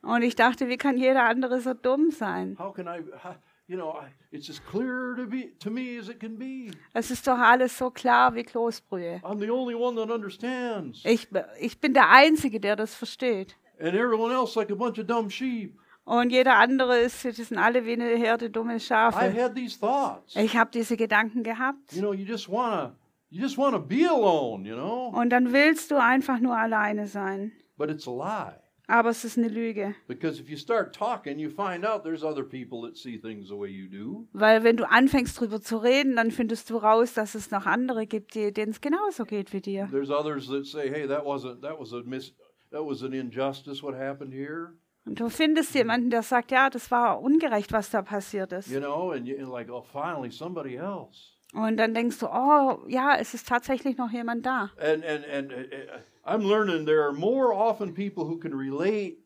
[0.00, 2.56] Und ich dachte, wie kann jeder andere so dumm sein?
[2.58, 3.34] How can I, how,
[3.66, 6.70] you know, I, it's as clear to, be, to me as it can be.
[6.94, 9.20] Es ist doch alles so klar wie Kloßbrühe.
[9.22, 11.04] I'm the only one that understands.
[11.04, 11.28] Ich,
[11.60, 13.54] ich bin der Einzige, der das versteht.
[13.82, 15.76] And everyone else like a bunch of dumb sheep.
[16.04, 19.18] Und jeder andere ist, das sind alle wie eine Herde dumme Schafe.
[19.18, 20.36] had these thoughts.
[20.36, 21.92] Ich habe diese Gedanken gehabt.
[21.92, 22.96] You know, you just wanna,
[23.28, 25.08] you just wanna be alone, you know.
[25.08, 27.52] Und dann willst du einfach nur alleine sein.
[27.76, 28.54] But it's a lie.
[28.88, 29.94] Aber es ist eine Lüge.
[30.06, 33.56] Because if you start talking, you find out there's other people that see things the
[33.58, 34.28] way you do.
[34.32, 38.06] Weil wenn du anfängst drüber zu reden, dann findest du raus, dass es noch andere
[38.06, 39.88] gibt, denen es genauso geht wie dir.
[39.90, 42.34] There's others that say, "Hey, that wasn't that was a mis
[42.72, 44.72] that was an injustice what happened here."
[45.04, 48.68] Und du findest jemanden, der sagt, ja, das war ungerecht, was da passiert ist.
[48.70, 51.32] You know, and, you, and like, oh, finally somebody else.
[51.54, 54.70] Und dann denkst du, oh, ja, es ist tatsächlich noch jemand da.
[54.80, 59.18] And and and uh, uh, I'm learning there are more often people who can relate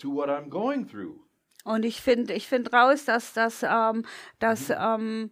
[0.00, 1.20] to what I'm going through.
[1.64, 4.04] Und ich finde ich find raus, dass, dass, ähm,
[4.38, 5.30] dass ähm,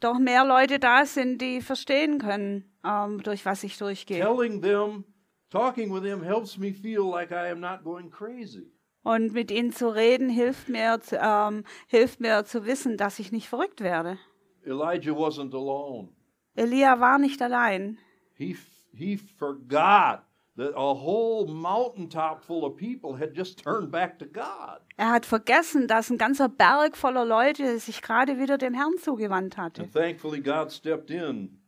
[0.00, 4.20] doch mehr Leute da sind, die verstehen können, ähm, durch was ich durchgehe.
[4.20, 5.04] Telling them,
[5.50, 8.70] talking with them helps me feel like I am not going crazy.
[9.02, 13.32] Und mit ihnen zu reden hilft mir, zu- ähm, hilft mir zu wissen, dass ich
[13.32, 14.18] nicht verrückt werde.
[14.64, 16.08] Elijah wasn't alone.
[16.54, 17.98] Elia war nicht allein.
[18.34, 18.56] He
[18.92, 20.20] he forgot
[20.56, 24.80] that a whole mountaintop full of people had just turned back to God.
[24.98, 29.56] Er hat vergessen, dass ein ganzer Berg voller Leute sich gerade wieder dem Herrn zugewandt
[29.56, 29.82] hatte.
[29.84, 31.58] And thankfully God stepped in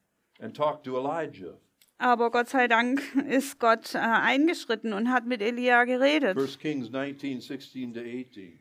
[0.41, 1.57] and talked to Elijah.
[2.03, 6.36] Aber Gott sei Dank ist Gott äh, eingeschritten und hat mit Elia geredet.
[6.36, 8.59] 1 Kings 19, 16 to 18.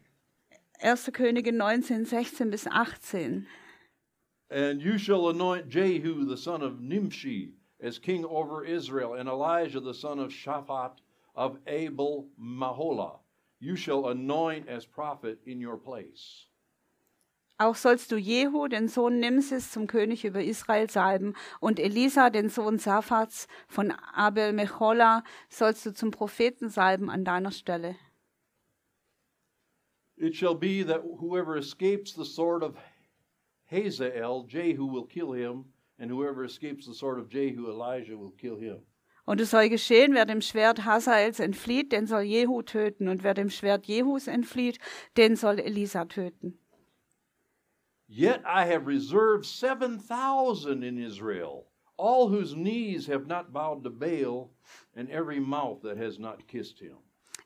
[0.79, 1.11] 1.
[1.11, 3.47] Könige 19, 16 bis 18.
[4.51, 9.79] And you shall anoint Jehu the son of Nimshi as king over Israel, and Elijah
[9.79, 10.99] the son of Shaphat
[11.35, 13.17] of Abel Maholah.
[13.59, 16.45] You shall anoint as prophet in your place.
[17.61, 22.49] Auch sollst du Jehu, den Sohn Nimsis, zum König über Israel salben, und Elisa, den
[22.49, 27.97] Sohn Saphats von Abel Mechola, sollst du zum Propheten salben an deiner Stelle.
[30.17, 32.77] It shall be that whoever escapes the sword of
[33.69, 35.65] Hazael, Jehu will kill him,
[35.99, 38.81] and whoever escapes the sword of Jehu, Elijah will kill him.
[39.23, 43.35] Und es soll geschehen, wer dem Schwert Hazaels entflieht, den soll Jehu töten, und wer
[43.35, 44.79] dem Schwert Jehus entflieht,
[45.15, 46.57] den soll Elisa töten.
[48.13, 54.51] Yet I have reserved 7,000 in Israel, all whose knees have not bowed to Baal,
[54.93, 56.97] and every mouth that has not kissed him.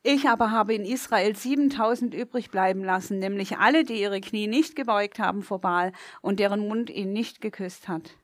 [0.01, 4.75] Ich aber habe in Israel 7000 übrig bleiben lassen, nämlich alle, die ihre Knie nicht
[4.75, 5.91] gebeugt haben vor Baal
[6.23, 8.17] und deren Mund ihn nicht geküsst hat.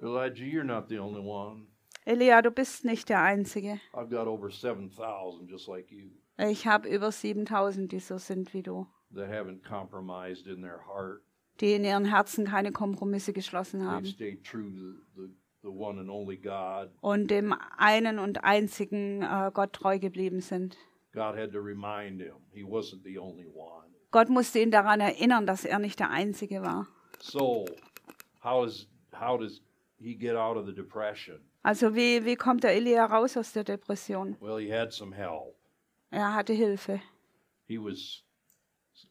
[0.00, 1.66] Elijah, you're not the only one.
[2.04, 3.80] Elia, du bist nicht der Einzige.
[3.92, 8.62] I've got over 7,000 just like you Ich habe über 7000, die so sind wie
[8.62, 11.24] du, that haven't compromised in their heart.
[11.60, 14.06] Die in ihren Herzen keine Kompromisse geschlossen haben
[17.00, 20.76] und dem einen und einzigen äh, Gott treu geblieben sind.
[21.12, 23.88] God had to remind him he wasn't the only one.
[24.12, 26.86] Gott musste ihn daran erinnern, dass er nicht der Einzige war.
[27.18, 27.66] So,
[28.42, 29.60] how is how does
[29.98, 31.40] he get out of the depression?
[31.62, 34.36] Also wie, wie kommt der Elia raus aus der Depression?
[34.40, 35.56] Well, he had some help.
[36.10, 37.00] Er hatte Hilfe.
[37.66, 38.24] He was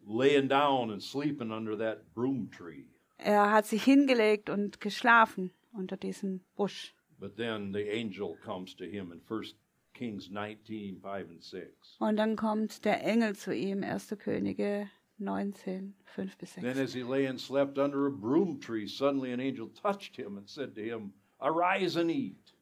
[0.06, 2.86] laying down and sleeping under that broom tree.
[3.18, 6.94] Er hat sich hingelegt und geschlafen unter diesem Busch.
[7.20, 9.54] But then the angel comes to him in 1
[9.94, 11.98] Kings 19, 5 and 6.
[12.00, 14.16] Und dann kommt der Engel zu ihm, 1.
[14.18, 16.64] Könige 19, 5 bis 6.
[16.64, 20.38] Then, as he lay and slept under a broom tree, suddenly an angel touched him
[20.38, 22.54] and said to him, Arise and eat.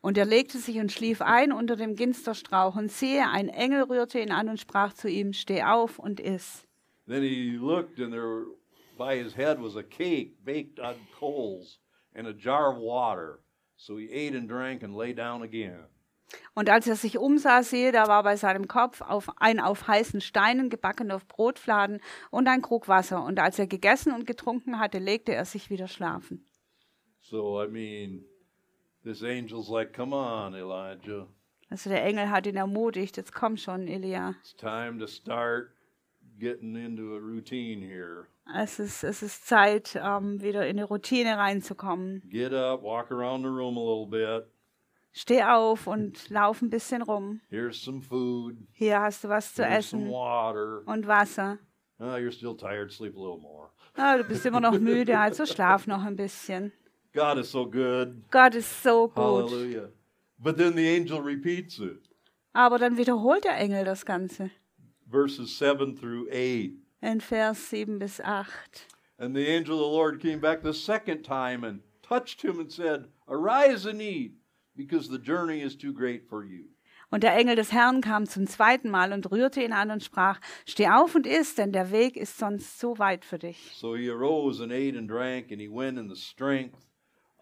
[0.00, 4.18] Und er legte sich und schlief ein unter dem Ginsterstrauch, und siehe, ein Engel rührte
[4.20, 6.66] ihn an und sprach zu ihm, Steh auf und iss.
[7.06, 8.46] Then he looked, and there
[8.96, 11.80] by his head was a cake baked on coals
[12.14, 13.40] and a jar of water.
[13.76, 15.86] So he ate and drank and lay down again.
[16.54, 20.20] Und als er sich umsah, siehe, da war bei seinem Kopf auf, ein auf heißen
[20.20, 23.24] Steinen gebackener Brotfladen und ein Krug Wasser.
[23.24, 26.46] Und als er gegessen und getrunken hatte, legte er sich wieder schlafen.
[27.20, 28.24] So, I mean,
[29.04, 31.26] this angel's like, Come on, Elijah.
[31.70, 34.34] Also der Engel hat ihn ermutigt, jetzt komm schon, Elia.
[34.40, 35.70] It's time to start
[36.38, 38.26] getting into a routine here.
[38.56, 42.22] Es ist, es ist Zeit, ähm, wieder in eine Routine reinzukommen.
[42.28, 44.48] Get up, walk around the room a little bit.
[45.12, 47.40] Steh auf und lauf ein bisschen rum.
[47.50, 48.56] Here's some food.
[48.72, 50.82] Hier hast du was zu Here's some essen water.
[50.86, 51.58] und Wasser.
[52.00, 52.90] Oh, you're still tired.
[52.92, 53.70] Sleep a little more.
[53.96, 56.72] Ah, du bist immer noch müde, also schlaf noch ein bisschen.
[57.12, 58.24] God is so good.
[58.30, 59.50] Gott ist so gut.
[59.50, 59.88] Hallelujah.
[60.38, 62.08] But then the angel repeats it.
[62.52, 64.50] Aber dann wiederholt der Engel das Ganze
[65.10, 66.72] Verses 7 through 8.
[67.02, 68.86] in Vers 7 bis 8.
[69.18, 72.70] And the angel of the Lord came back the second time and touched him and
[72.70, 74.34] said, Arise and eat,
[74.76, 76.66] because the journey is too great for you.
[77.12, 80.40] Und der Engel des Herrn kam zum zweiten Mal und rührte ihn an und sprach,
[80.64, 83.72] Steh auf und iss, denn der Weg ist sonst so weit für dich.
[83.74, 86.78] So he arose and ate and drank, and he went in the strength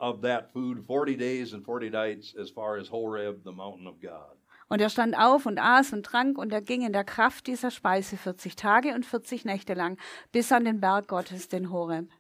[0.01, 4.01] of that food 40 days and 40 nights as far as Horeb, the mountain of
[4.01, 4.37] God.
[4.71, 7.71] Und er stand auf und aß und trank, und er ging in der Kraft dieser
[7.71, 9.99] Speise 40 Tage und 40 Nächte lang,
[10.31, 12.11] bis an den Berg Gottes, den Horeb.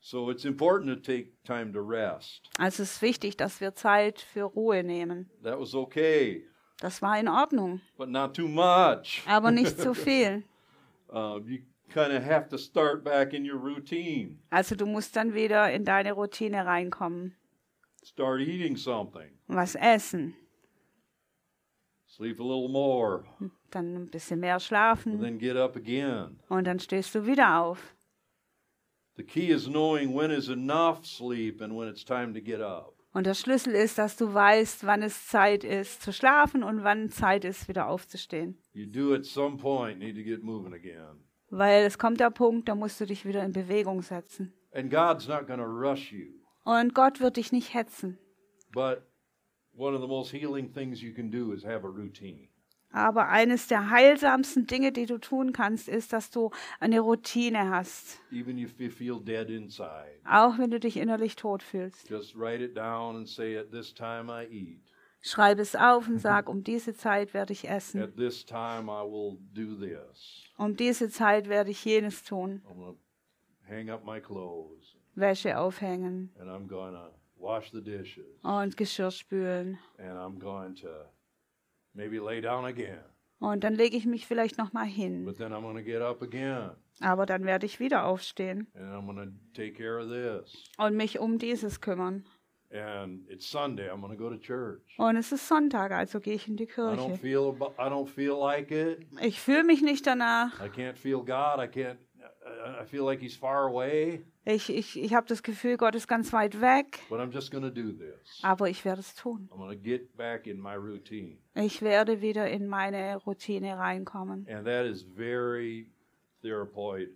[0.00, 2.48] So it's important to take time to rest.
[2.58, 5.30] Also es ist wichtig, dass wir Zeit für Ruhe nehmen.
[5.42, 6.46] That was okay,
[6.80, 9.22] Das war in Ordnung, but not too much.
[9.26, 10.42] aber nicht zu viel.
[11.10, 11.58] Uh, you
[11.94, 14.38] kind of have to start back in your routine.
[14.50, 17.36] Also du musst dann wieder in deine Routine reinkommen.
[18.04, 19.30] Start eating something.
[19.46, 20.34] Was essen,
[22.06, 23.24] Sleep a little more.
[23.70, 26.38] dann ein bisschen mehr And schlafen then get up again.
[26.48, 27.94] und dann stehst du wieder auf.
[29.16, 32.92] The key is knowing when is enough sleep and when it's time to get up.
[33.12, 37.10] Und der Schlüssel ist, dass du weißt, wann es Zeit ist zu schlafen und wann
[37.10, 38.58] Zeit ist, wieder aufzustehen.
[38.72, 41.22] You do at some point need to get moving again.
[41.56, 44.52] Weil es kommt der Punkt, da musst du dich wieder in Bewegung setzen.
[44.72, 46.32] And God's not going to rush you.
[46.64, 48.18] Und Gott wird dich nicht hetzen.
[48.72, 49.04] But
[49.76, 52.48] one of the most healing things you can do is have a routine.
[52.90, 56.50] Aber eines der heilsamsten Dinge, die du tun kannst, ist, dass du
[56.80, 58.18] eine Routine hast.
[58.32, 60.20] Inside.
[60.28, 62.10] Auch wenn du dich innerlich tot fühlst.
[62.10, 64.93] Just write it down and say, At this time I eat.
[65.26, 68.02] Schreib es auf und sag, um diese Zeit werde ich essen.
[68.02, 70.44] At this time I will do this.
[70.58, 72.60] Um diese Zeit werde ich jenes tun.
[72.68, 72.96] I'm
[73.66, 79.78] hang up my clothes Wäsche aufhängen and I'm to wash the dishes und Geschirr spülen.
[79.96, 80.88] and I'm going to
[81.94, 83.00] maybe lay down again.
[83.38, 85.24] Und dann lege ich mich vielleicht noch mal hin.
[85.24, 89.06] But then I'm to get up again Aber dann werde ich wieder aufstehen and I'm
[89.16, 90.70] to take care of this.
[90.76, 92.26] und mich um dieses kümmern.
[92.74, 93.88] And it's Sunday.
[93.88, 94.82] I'm going to go to church.
[94.98, 97.18] Und es ist Sonntag, also gehe ich in die I don't Kirche.
[97.18, 99.06] feel I don't feel like it.
[99.22, 100.60] Ich fühle mich nicht danach.
[100.60, 101.60] I can't feel God.
[101.60, 101.96] I can't
[102.46, 106.08] I- I feel like he's far away, Ich, ich, ich habe das Gefühl, Gott ist
[106.08, 106.98] ganz weit weg.
[107.08, 108.40] but I'm just going to do this.
[108.42, 109.48] Aber ich werde es tun.
[109.52, 111.38] I'm going to get back in my routine.
[111.54, 114.46] Ich werde wieder in meine Routine reinkommen.
[114.50, 115.90] And that is very
[116.42, 117.10] therapeutic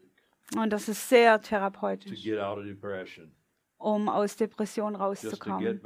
[0.57, 3.33] Und das ist sehr to therapeutisch, get out of depression.
[3.79, 5.81] Um aus Depression rauszukommen.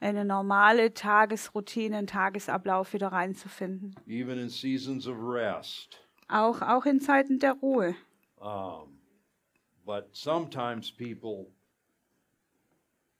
[0.00, 3.96] Eine normale Tagesroutine, einen Tagesablauf wieder reinzufinden.
[4.06, 5.98] Even in seasons of rest.
[6.28, 7.96] Auch, auch in Zeiten der Ruhe.
[8.36, 9.00] Um,
[9.84, 11.46] but sometimes people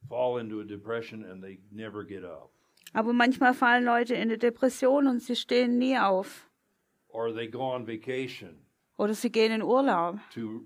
[0.08, 2.50] fall into a depression and they never get up.
[2.92, 6.48] Aber manchmal fallen Leute in eine Depression und sie stehen nie auf.
[7.08, 8.64] Or they go on vacation
[8.96, 10.64] Oder sie gehen in Urlaub, to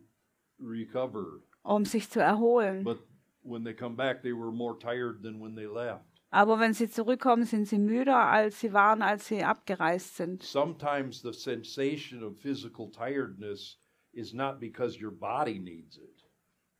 [0.60, 1.42] recover.
[1.62, 2.84] Um sich zu erholen.
[2.84, 2.98] But
[3.42, 6.04] when they come back, they were more tired than when they left.
[6.30, 10.42] Aber wenn sie zurückkommen, sind sie müder, als sie waren, als sie abgereist sind.
[10.42, 13.78] Sometimes the sensation of physical tiredness
[14.12, 16.24] is not because your body needs it.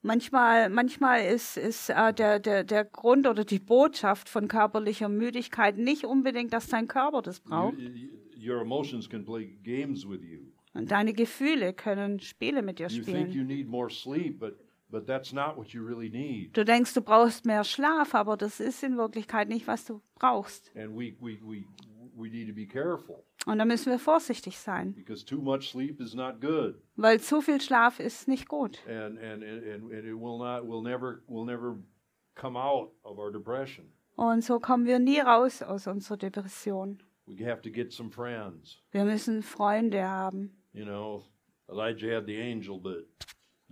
[0.04, 5.76] Manchmal, manchmal ist, ist äh, der, der, der Grund oder die Botschaft von körperlicher Müdigkeit
[5.78, 7.76] nicht unbedingt, dass dein Körper das braucht.
[8.36, 10.40] your emotions can play games with you.
[10.74, 13.46] Und deine Gefühle können Spiele mit dir You think you spielen.
[13.46, 14.54] need more sleep, but
[14.92, 16.56] but that's not what you really need.
[16.56, 20.70] Du denkst, du brauchst mehr Schlaf, aber das ist in Wirklichkeit nicht, was du brauchst.
[20.76, 21.64] And we we we
[22.14, 26.00] we need to be careful Und da müssen wir vorsichtig sein, because too much sleep
[26.00, 26.76] is not good.
[26.94, 28.78] weil zu viel Schlaf ist nicht gut.
[28.86, 31.76] and and and, and and it will not will never will never
[32.36, 37.02] come out of our depression Und so kommen wir nie raus aus unserer Depression.
[37.26, 40.50] we have to get some friends Wir müssen Freunde haben.
[40.74, 41.24] you know
[41.68, 43.06] elijah had the angel but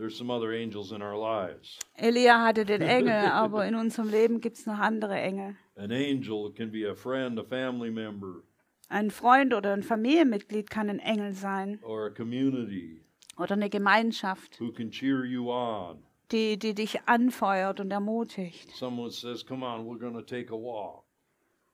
[0.01, 1.79] there's some other angels in our lives.
[1.97, 5.55] Elia hatte den Engel, aber in unserem Leben gibt es noch andere Engel.
[5.77, 8.43] an angel can be a friend a family member.
[8.89, 11.79] Ein Freund oder ein Familienmitglied kann ein Engel sein.
[11.83, 13.03] Or a community.
[13.39, 16.03] Oder eine Gemeinschaft, who can cheer you on.
[16.33, 18.71] Die, die dich anfeuert und ermutigt.
[18.77, 21.05] someone says come on we're going to take a walk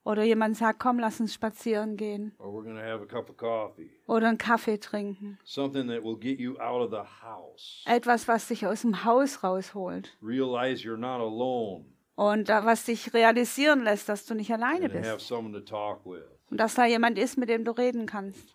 [0.07, 2.33] Oder jemand sagt, komm, lass uns spazieren gehen.
[2.39, 5.37] or we're going to have a cup of coffee Oder einen Kaffee trinken.
[5.45, 9.43] something that will get you out of the house Etwas, was dich aus dem Haus
[9.43, 10.17] rausholt.
[10.23, 14.95] realize you're not alone Und da, was dich realisieren lässt, dass du nicht alleine and
[14.95, 15.27] have bist.
[15.27, 18.55] someone to talk with Und dass da jemand ist, mit dem du reden kannst.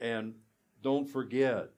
[0.00, 0.34] And
[0.82, 1.68] don't forget,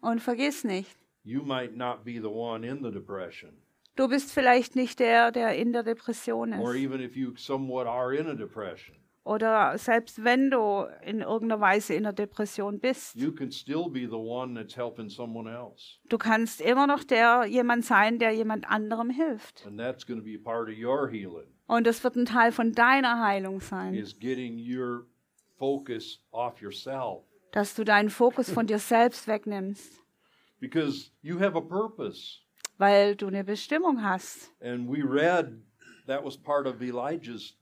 [0.00, 3.52] Und vergiss nicht, you might not be the one in the depression.
[3.98, 6.80] Du bist vielleicht nicht der, der in der Depression Or ist.
[6.82, 8.94] even if you somewhat are in a depression,
[9.24, 14.06] Oder selbst wenn du in irgendeiner Weise in der Depression bist, you can still be
[14.08, 15.98] the one that's helping someone else.
[16.08, 19.66] du kannst immer noch der jemand sein, der jemand anderem hilft.
[19.66, 22.72] And that's going to be part of your healing, Und das wird ein Teil von
[22.72, 25.06] deiner Heilung sein, is getting your
[25.58, 27.24] focus off yourself.
[27.52, 29.92] dass du deinen Fokus von dir selbst wegnimmst,
[30.60, 32.40] Because you have a purpose.
[32.78, 34.52] Weil du eine Bestimmung hast.
[34.62, 35.60] And we read
[36.06, 37.56] that was part of Elijah's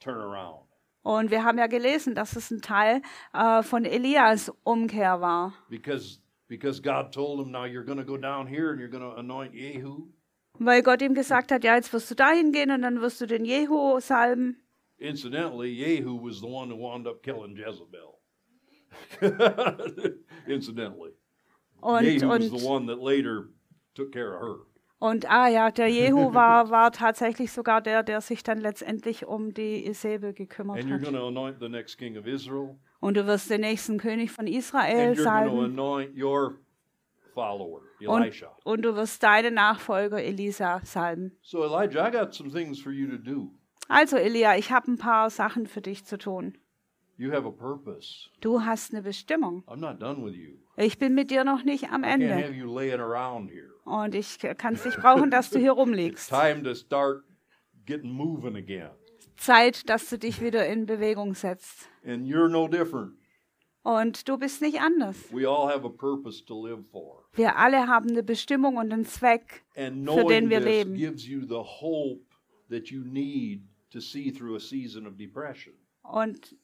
[0.00, 0.66] turnaround.
[1.02, 3.00] Und wir haben ja gelesen, dass es ein Teil
[3.32, 5.54] äh, von Elias Umkehr war.
[5.70, 9.02] Because because God told him, now you're going to go down here and you're going
[9.02, 10.08] to anoint Jehu.
[10.58, 13.26] Weil Gott ihm gesagt hat, ja, jetzt wirst du dahin gehen und dann wirst du
[13.26, 14.56] den Jehu salben.
[14.98, 18.18] Incidentally, Jehu was the one who wound up killing Jezebel.
[20.46, 21.12] Incidentally,
[21.80, 23.48] Und, Jehu was the und, one that later
[23.94, 24.56] took care of her.
[24.98, 29.54] und ah ja, der Jehu war, war tatsächlich sogar der, der sich dann letztendlich um
[29.54, 31.02] die Isabel gekümmert And you're hat.
[31.02, 34.46] going to anoint the next king of Israel, Und du wirst den nächsten König von
[34.46, 35.64] Israel and you're going to salben.
[35.64, 36.58] anoint your
[37.34, 38.54] follower, Und, Elisha.
[38.64, 41.38] und du wirst deinen Nachfolger Elisa salben.
[41.42, 43.52] So, Elijah, I got some things for you to do.
[43.88, 46.58] Also Elia, ich habe ein paar Sachen für dich zu tun.
[47.16, 48.30] You have a purpose.
[48.40, 49.62] Du hast eine Bestimmung.
[49.66, 50.56] I'm not done with you.
[50.80, 52.54] Ich bin mit dir noch nicht am Ende.
[53.84, 56.30] Und ich kann es nicht brauchen, dass du hier rumliegst.
[56.30, 57.22] time to start
[57.84, 58.90] getting moving again.
[59.36, 61.90] Zeit, dass du dich wieder in Bewegung setzt.
[62.04, 63.12] And you're no different.
[63.82, 65.16] Und du bist nicht anders.
[65.32, 67.24] We all have a purpose to live for.
[67.34, 69.62] Wir alle haben eine Bestimmung und einen Zweck.
[69.76, 70.94] And Für den wir leben.
[70.94, 72.24] gives you the hope
[72.70, 75.74] that you need to see through a season of depression.
[76.02, 76.56] Und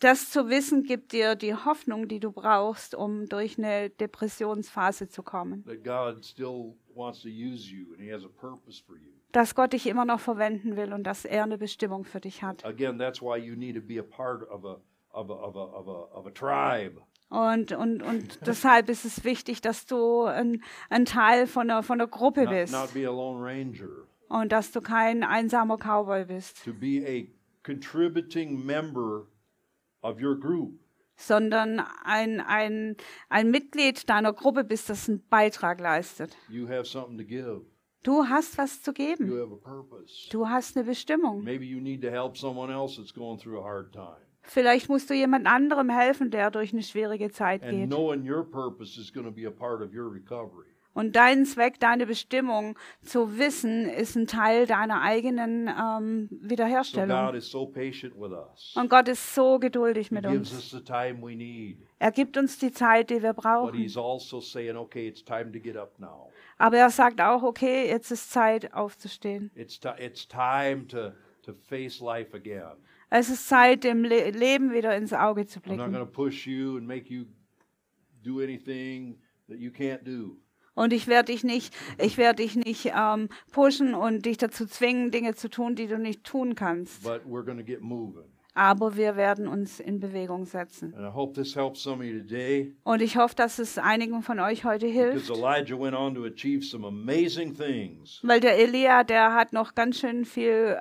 [0.00, 5.22] das zu wissen gibt dir die Hoffnung, die du brauchst, um durch eine Depressionsphase zu
[5.22, 5.64] kommen.
[5.64, 9.12] That God still wants to use you and He has a purpose for you.
[9.32, 12.64] Dass Gott dich immer noch verwenden will und dass er eine Bestimmung für dich hat.
[12.64, 14.80] Again, that's why you need to be a part of a
[15.12, 17.00] of a of a of a, of a tribe.
[17.30, 22.00] Und, und, und deshalb ist es wichtig, dass du ein, ein Teil von einer, von
[22.00, 24.06] einer Gruppe Not, bist not ranger.
[24.28, 27.26] und dass du kein einsamer Cowboy bist, To be a
[27.62, 29.26] contributing member.
[31.16, 32.96] Sondern ein, ein,
[33.28, 36.36] ein Mitglied deiner Gruppe bist, das einen Beitrag leistet.
[36.48, 37.62] You have something to give.
[38.04, 39.30] Du hast was zu You geben.
[39.38, 40.28] have a purpose.
[40.30, 41.42] Du hast eine Bestimmung.
[41.42, 44.16] Maybe you need to help someone else that's going through a hard time.
[44.42, 47.90] Vielleicht musst du jemand anderem helfen, der durch eine schwierige Zeit And geht.
[47.90, 50.68] knowing your purpose is going to be a part of your recovery.
[50.98, 57.26] Und dein Zweck, deine Bestimmung zu wissen, ist ein Teil deiner eigenen ähm, Wiederherstellung.
[57.26, 58.74] God is so patient with us.
[58.76, 60.74] Und Gott ist so geduldig mit uns.
[62.00, 63.78] Er gibt uns die Zeit, die wir brauchen.
[63.78, 66.32] He's also saying, okay, it's time to get up now.
[66.56, 69.52] Aber er sagt auch, okay, jetzt ist Zeit aufzustehen.
[69.54, 72.72] It's, ti it's time to, to face life again.
[73.08, 76.06] Es ist Zeit, dem Le Leben wieder ins Auge zu I'm not going blicken.
[76.06, 77.26] to push you and make you
[78.24, 80.38] do anything that you can't do.
[80.78, 85.10] Und ich werde dich nicht, ich werde dich nicht ähm, pushen und dich dazu zwingen,
[85.10, 87.02] Dinge zu tun, die du nicht tun kannst.
[87.02, 88.30] But we're going to get moving.
[88.54, 90.94] Aber wir werden uns in Bewegung setzen.
[90.94, 92.76] And I hope this helps some of you today.
[92.84, 95.28] Und ich hoffe, dass es einigen von euch heute hilft.
[95.28, 99.98] Elijah went on to achieve some amazing things Weil der Elia, der hat noch ganz
[99.98, 100.76] schön viel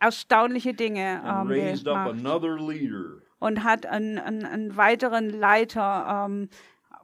[0.00, 6.26] erstaunliche Dinge ähm, raised up gemacht another leader und hat einen, einen, einen weiteren Leiter
[6.26, 6.48] ähm,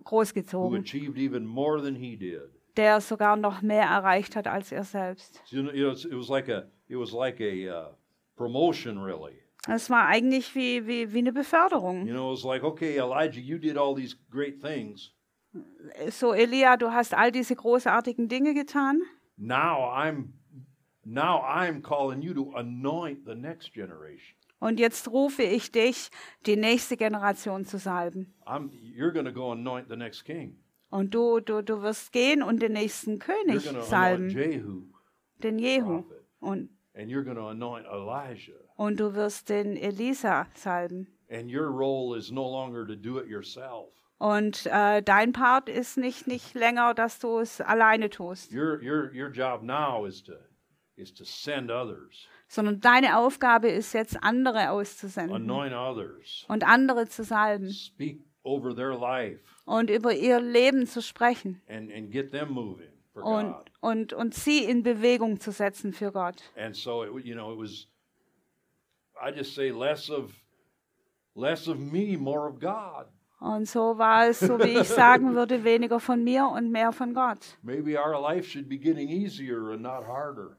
[0.03, 2.51] großgezogen, achieved even more than he did.
[2.77, 5.43] der sogar noch mehr erreicht hat als er selbst.
[5.51, 6.13] It was it
[6.99, 7.11] was.
[9.69, 12.07] Es war eigentlich wie, wie, wie eine Beförderung.
[12.07, 15.13] You know, it's like, okay, Elijah, you did all these great things.
[16.11, 19.03] So, Elia, du hast all diese großartigen Dinge getan.
[19.37, 20.33] Now I'm
[21.05, 24.37] now I'm calling you to anoint the next generation.
[24.59, 26.09] Und jetzt rufe ich dich,
[26.47, 28.33] die nächste Generation zu salben.
[28.53, 30.57] I'm you're going to go anoint the next king.
[30.91, 34.85] Und du, du, du wirst gehen und den nächsten You're König salben, Jehu
[35.43, 36.03] den Jehu.
[36.03, 36.27] prophet.
[36.41, 38.59] Und, and you're going to anoint Elijah.
[38.77, 41.07] und du wirst den Elisa salben.
[41.31, 43.89] And your role is no longer to do it yourself.
[44.19, 49.11] Und äh, dein Part ist nicht, nicht länger, dass du es alleine tust, Your your
[49.15, 50.35] your job now is to
[50.97, 57.09] is to send others, sondern deine Aufgabe ist jetzt, andere auszusenden anoint others, und andere
[57.09, 62.31] zu salben speak over their life, und über ihr Leben zu sprechen and and get
[62.33, 63.71] them moving for und, God.
[63.81, 66.43] und, und sie in Bewegung zu setzen für Gott.
[66.57, 67.87] And so it you know it was.
[69.25, 70.33] I just say less of
[71.35, 73.07] less of me, more of God.
[73.39, 77.13] Und so war es, so wie ich sagen würde, weniger von mir und mehr von
[77.13, 77.59] Gott.
[77.63, 80.57] Maybe our life should be getting easier and not harder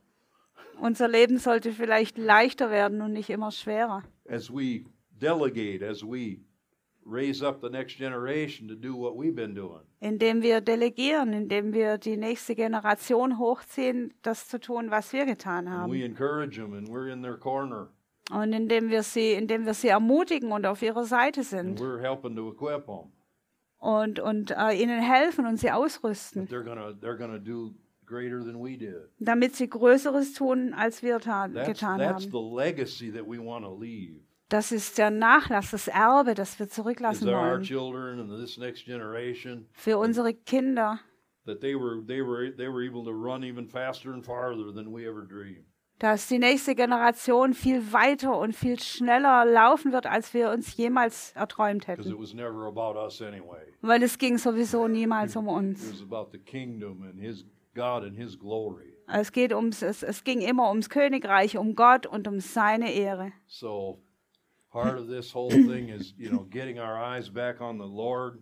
[0.81, 4.03] Unser Leben sollte vielleicht leichter werden und nicht immer schwerer.
[4.29, 4.83] as we
[5.19, 6.39] delegate, as we
[7.05, 9.81] raise up the next generation to do what we've been doing.
[9.99, 15.67] Indem wir delegieren, indem wir die nächste Generation hochziehen, das zu tun, was wir getan
[15.67, 15.91] And haben.
[15.91, 17.89] we encourage them, and we're in their corner,
[18.31, 21.99] Und indem wir sie, indem wir sie ermutigen und auf ihrer Seite and sind we're
[21.99, 23.11] helping to equip them.
[23.79, 27.73] und, und äh, ihnen helfen und sie ausrüsten, They're gonna they're gonna do
[28.05, 29.09] greater than we did.
[29.19, 32.31] damit sie Größeres tun, als wir ta- That's getan that's haben.
[32.31, 34.19] the legacy that we want to leave.
[34.53, 38.85] Das ist der Nachlass, das Erbe, das wir zurücklassen our wollen children and this next
[38.85, 40.99] generation für unsere Kinder.
[41.47, 44.93] that they were they were they were able to run even faster and farther than
[44.93, 45.65] we ever dreamed.
[45.97, 51.31] dass die nächste Generation viel weiter und viel schneller laufen wird, als wir uns jemals
[51.31, 52.11] erträumt Because hätten.
[52.13, 53.73] it was never about us anyway.
[53.81, 55.91] Weil es ging sowieso niemals um It uns.
[55.93, 57.43] was about the kingdom and His
[57.73, 58.93] God and His glory.
[59.07, 63.31] Es, geht ums, es, es ging immer ums Königreich, um Gott und um seine Ehre.
[63.47, 63.99] So
[64.73, 68.39] part of this whole thing is, you know, getting our eyes back on the Lord,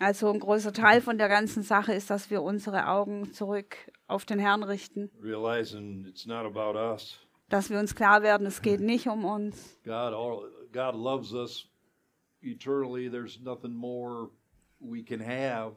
[0.00, 3.76] Also ein großer Teil von der ganzen Sache ist, dass wir unsere Augen zurück
[4.08, 5.10] auf den Herrn richten.
[5.20, 7.18] realizing it's not about us.
[7.50, 9.78] Dass wir uns klar werden, es geht nicht um uns.
[9.84, 11.68] God, all, God loves us
[12.40, 13.10] eternally.
[13.10, 14.30] There's nothing more
[14.80, 15.74] we can have,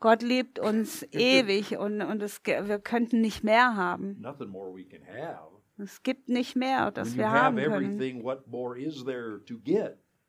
[0.00, 4.16] Gott liebt uns ewig und, und es, wir könnten nicht mehr haben.
[4.20, 5.50] nothing more we can have.
[5.78, 7.98] Es gibt nicht mehr, das wir haben können.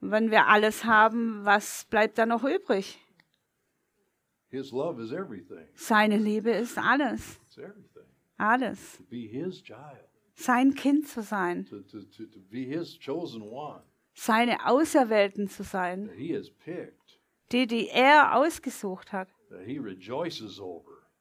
[0.02, 3.00] Wenn wir alles haben, was bleibt da noch übrig?
[5.76, 7.40] Seine Liebe ist alles.
[7.48, 8.04] It's everything.
[8.38, 8.98] Alles.
[8.98, 11.68] To be His child, Sein Kind zu sein.
[14.14, 16.08] Seine Auserwählten zu sein.
[16.08, 17.20] that He has picked,
[17.52, 19.28] Die, die er ausgesucht hat.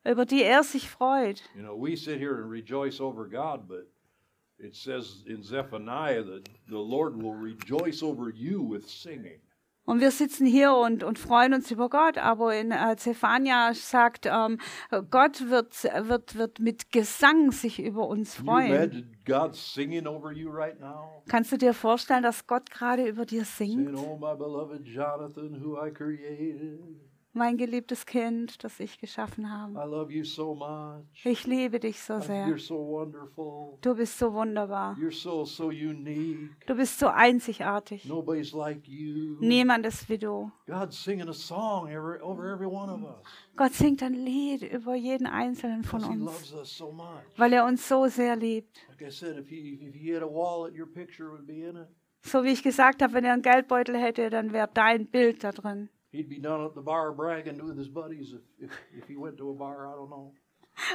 [0.04, 1.42] Über die er sich freut.
[1.54, 3.86] You know, we sit here and rejoice over God, but
[4.58, 9.40] it says in Zephaniah that the Lord will rejoice over you with singing.
[9.88, 14.26] Und wir sitzen hier und, und freuen uns über Gott, aber in äh, Zephania sagt,
[14.26, 14.58] ähm,
[15.10, 18.66] Gott wird, wird, wird mit Gesang sich über uns freuen.
[18.66, 21.22] imagine God singing over you right now?
[21.26, 23.96] Kannst du dir vorstellen, dass Gott gerade über dir Saying, singt?
[23.96, 26.80] Oh, my beloved Jonathan, who I created,
[27.34, 29.72] Mein geliebtes Kind, das ich geschaffen I habe.
[29.90, 31.04] love you so much.
[31.24, 32.46] Ich liebe dich so sehr.
[32.46, 33.78] You're so wonderful.
[33.82, 34.96] Du bist so wunderbar.
[34.98, 36.50] You're so, so unique.
[36.66, 38.06] Du bist so einzigartig.
[38.06, 39.36] Nobody's like you.
[39.40, 40.50] Niemand ist wie du.
[40.66, 43.22] God's singing a song every, over every one of us.
[43.56, 47.06] Gott singt ein Lied über jeden einzelnen von uns, loves us so much.
[47.36, 48.78] weil er uns so sehr liebt.
[48.88, 51.76] Like I said, if he, if he had a wallet, your picture would be in
[51.76, 51.88] it.
[52.22, 55.52] So wie ich gesagt habe, wenn er einen Geldbeutel hätte, dann wäre dein Bild da
[55.52, 55.88] drin.
[56.10, 59.36] He'd be down at the bar bragging with his buddies if, if, if he went
[59.38, 60.32] to a bar, I don't know.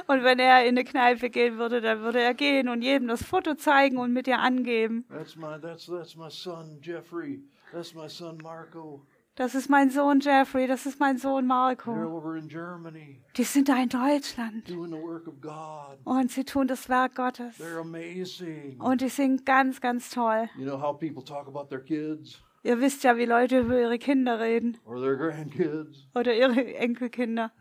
[0.08, 3.22] Und wenn er in eine Kneipe gehen würde, dann würde er gehen und jedem das
[3.22, 5.04] Foto zeigen und mit dir angeben.
[5.10, 7.42] That's my that's that's my son Jeffrey.
[7.70, 9.06] That's my son Marco.
[9.36, 11.90] Das ist mein Sohn Jeffrey, das ist mein Sohn They're Marco.
[11.92, 15.98] over in Germany Die sind da in Deutschland doing the work of God.
[16.04, 17.58] und sie tun das Werk Gottes.
[17.60, 18.80] They're amazing.
[18.80, 20.48] Und die sind ganz, ganz toll.
[20.56, 23.98] You know how people talk about their kids Ihr wisst ja, wie Leute über ihre
[23.98, 26.08] Kinder reden or their grandkids.
[26.14, 27.52] oder ihre Enkelkinder.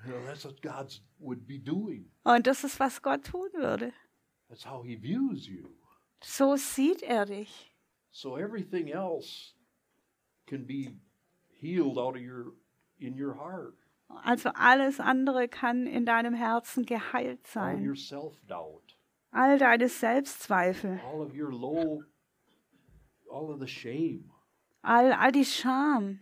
[2.24, 3.92] Und das ist, was Gott tun würde.
[4.48, 5.68] That's how He views you.
[6.24, 7.76] So sieht er dich.
[8.12, 9.54] So everything else
[10.48, 10.96] can be
[11.60, 12.54] healed out of your
[12.98, 13.76] in your heart.
[14.24, 17.86] Also alles andere kann in deinem Herzen geheilt All sein.
[17.86, 18.98] your self doubt,
[19.32, 22.04] All deine Selbstzweifel, all of your low,
[23.30, 24.30] all of the shame
[24.84, 26.20] all, all die Scham,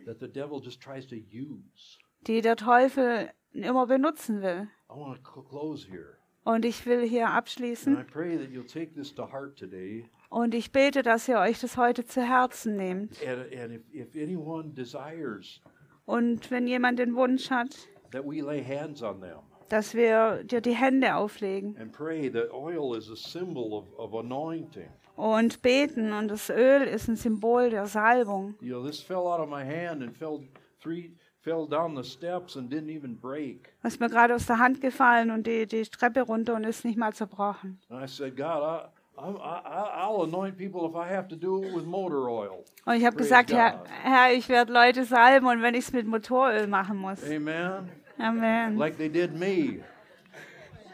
[2.26, 4.68] die der Teufel immer benutzen will.
[4.88, 6.16] I want to close here.
[6.44, 10.08] Und ich will hier abschließen pray that you'll take this to heart today.
[10.28, 13.16] und ich bete, dass ihr euch das heute zu Herzen nehmt.
[13.24, 15.60] And, and if, if anyone desires
[16.04, 17.76] Und wenn jemand den Wunsch hat,
[18.10, 22.52] that we lay hands on them dass wir dir die Hände auflegen and pray that
[22.52, 24.90] oil is a symbol of, of anointing.
[25.16, 28.54] Und beten und das Öl ist ein Symbol der Salbung.
[28.60, 30.40] You know, this fell out of my hand and fell
[30.82, 31.12] three
[31.42, 33.72] fell down the steps and didn't even break.
[33.82, 36.84] Das ist mir gerade aus der Hand gefallen und die, die Treppe runter und ist
[36.84, 37.80] nicht mal zerbrochen.
[37.90, 41.36] And I said, God, I, I'm, I, I- I'll anoint people if I have to
[41.36, 42.64] do it with motor oil.
[42.86, 43.82] Und ich habe gesagt, Herr.
[44.02, 47.22] Herr, ich werde Leute salben und wenn ich es mit Motoröl machen muss.
[47.28, 47.88] Amen.
[48.18, 48.76] Amen.
[48.78, 49.80] Like they did me.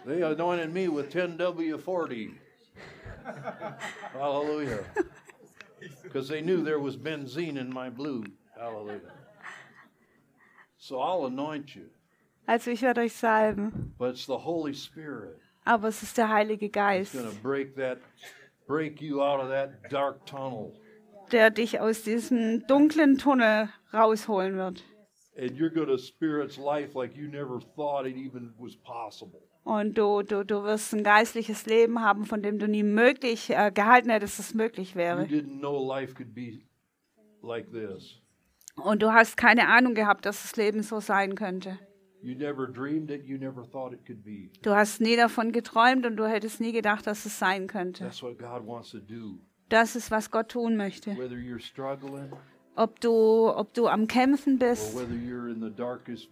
[0.06, 2.30] They anointed me with 10W40.
[4.12, 4.84] Hallelujah.
[6.02, 8.24] Because they knew there was benzene in my blue.
[8.58, 9.12] Hallelujah.
[10.78, 11.90] So I'll anoint you.
[12.46, 15.38] Also ich werde euch salben, But it's the Holy Spirit
[15.68, 17.98] aber es ist der Heilige Geist, going to break that,
[18.66, 20.72] break you out of that dark tunnel.
[21.30, 24.82] der dich aus diesem dunklen Tunnel rausholen wird.
[25.36, 29.42] And you're going to experience life like you never thought it even was possible.
[29.64, 33.70] Und du, du, du wirst ein geistliches Leben haben, von dem du nie möglich äh,
[33.72, 35.22] gehalten hättest, dass es möglich You wäre.
[35.24, 36.60] didn't know life could be
[37.42, 38.20] like this.
[38.76, 41.78] Und du hast keine Ahnung gehabt, dass das Leben so sein könnte.
[42.20, 44.50] You never dreamed it, you never thought it could be.
[44.62, 48.04] Du hast nie davon geträumt und du hättest nie gedacht, dass es sein könnte.
[48.04, 49.38] That's what God wants to do.
[49.68, 51.10] Das ist, was Gott tun möchte.
[51.16, 52.32] Whether you're struggling
[52.74, 53.12] Ob du,
[53.50, 56.30] ob du am Kämpfen or bist whether you're in the darkest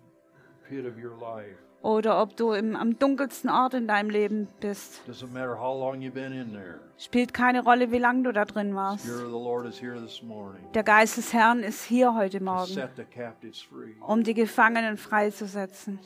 [0.69, 5.03] pit of your life, oder ob du im, am dunkelsten Ort in deinem Leben bist.
[6.99, 9.07] Spielt keine Rolle, wie lange du da drin warst.
[10.75, 12.77] Der Geist des Herrn ist hier heute Morgen,
[14.05, 16.01] um die Gefangenen freizusetzen,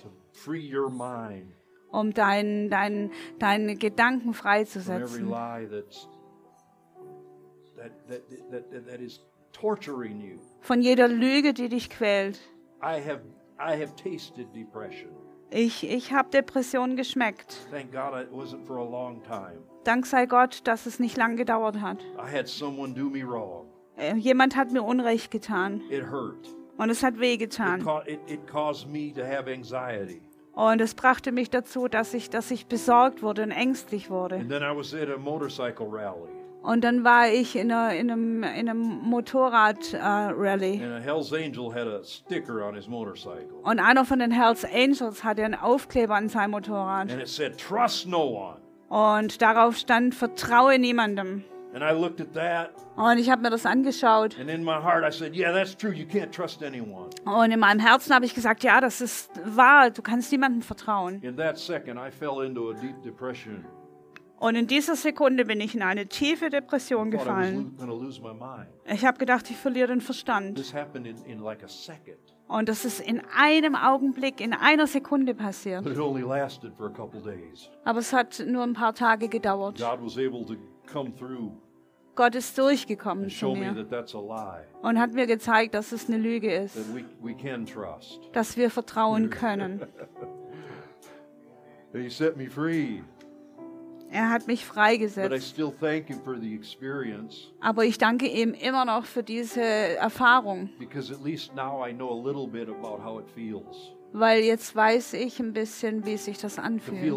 [1.91, 5.33] um dein, dein, deine Gedanken freizusetzen.
[10.61, 12.39] Von jeder Lüge, die dich quält.
[12.83, 13.23] I have
[13.59, 15.30] I have tasted depression.
[15.51, 17.57] Ich, ich habe Depressionen geschmeckt.
[17.71, 19.59] Thank God it wasn't for a long time.
[19.85, 21.99] Dank sei Gott, dass es nicht lang gedauert hat.
[22.19, 23.67] I had someone do me wrong.
[23.97, 26.49] Äh, Jemand hat mir Unrecht getan It hurt.
[26.77, 27.83] und es hat It, wehgetan.
[27.85, 30.23] ca- it, it caused me to have anxiety.
[30.53, 34.37] Und es brachte mich dazu, dass ich, dass ich besorgt wurde und ängstlich wurde.
[34.37, 36.29] And then I was at a motorcycle rally,
[36.63, 40.83] Und dann war ich in, einer, in einem, in einem Motorrad-Rally.
[40.83, 43.61] and a Hell's Angel had a sticker on his motorcycle.
[43.63, 47.11] und einer von den Hells Angels hatte einen Aufkleber an seinem Motorrad.
[47.11, 48.57] And it said, Trust no one.
[48.89, 51.45] Und darauf stand, vertraue niemandem.
[51.73, 54.37] And I looked at that, Und ich habe mir das angeschaut.
[54.41, 55.93] and in my heart I said, Yeah, that's true.
[55.93, 57.09] You can't trust anyone.
[57.25, 61.23] Und in meinem Herzen habe ich gesagt, ja, das ist wahr, du kannst niemandem vertrauen.
[61.23, 63.65] In that second, I fell into a deep depression.
[64.41, 67.77] Und in dieser Sekunde bin ich in eine tiefe Depression gefallen.
[68.87, 70.59] Ich habe gedacht, ich verliere den Verstand.
[72.49, 75.85] Und das ist in einem Augenblick, in einer Sekunde passiert.
[75.85, 77.69] but it only lasted for a couple days.
[77.85, 79.79] Aber es hat nur ein paar Tage gedauert.
[82.17, 85.75] Gott ist durchgekommen zu show me mir that that's a lie, und hat mir gezeigt,
[85.75, 86.77] dass es eine Lüge ist,
[88.33, 89.83] dass wir vertrauen können.
[94.13, 95.55] Er hat mich freigesetzt.
[97.61, 102.11] Aber ich danke ihm immer noch für diese Erfahrung, because at least now I know
[102.11, 103.95] a little bit about how it feels.
[104.13, 107.13] weil jetzt weiß ich ein bisschen, wie sich das anfühlt.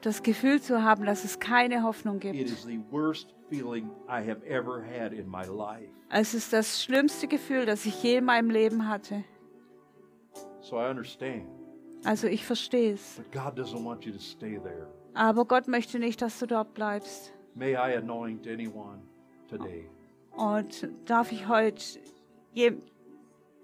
[0.00, 2.50] Das Gefühl zu haben, dass es keine Hoffnung It gibt.
[2.50, 5.90] is the worst feeling I have ever had in my life.
[6.08, 9.24] Es ist das schlimmste Gefühl, das ich je in meinem Leben hatte.
[10.60, 11.46] So I understand.
[12.04, 13.16] Also ich verstehe es.
[13.16, 14.86] But God doesn't want you to stay there.
[15.14, 17.32] Aber Gott möchte nicht, dass du dort bleibst.
[17.54, 19.00] May I anoint anyone
[19.48, 19.88] today.
[20.36, 22.00] Und darf ich heute,
[22.52, 22.72] je,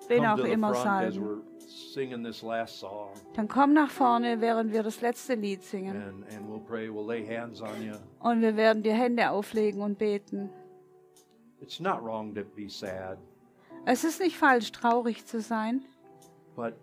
[0.08, 1.42] wen auch immer song,
[3.34, 5.96] dann komm nach vorne, während wir das letzte Lied singen.
[5.96, 6.88] and, and we'll pray.
[6.88, 7.98] We'll.
[8.20, 10.50] Und wir werden die Hände auflegen und beten.
[11.60, 13.18] It's not wrong to be sad,
[13.84, 15.84] Es ist nicht falsch, traurig zu sein,
[16.54, 16.74] but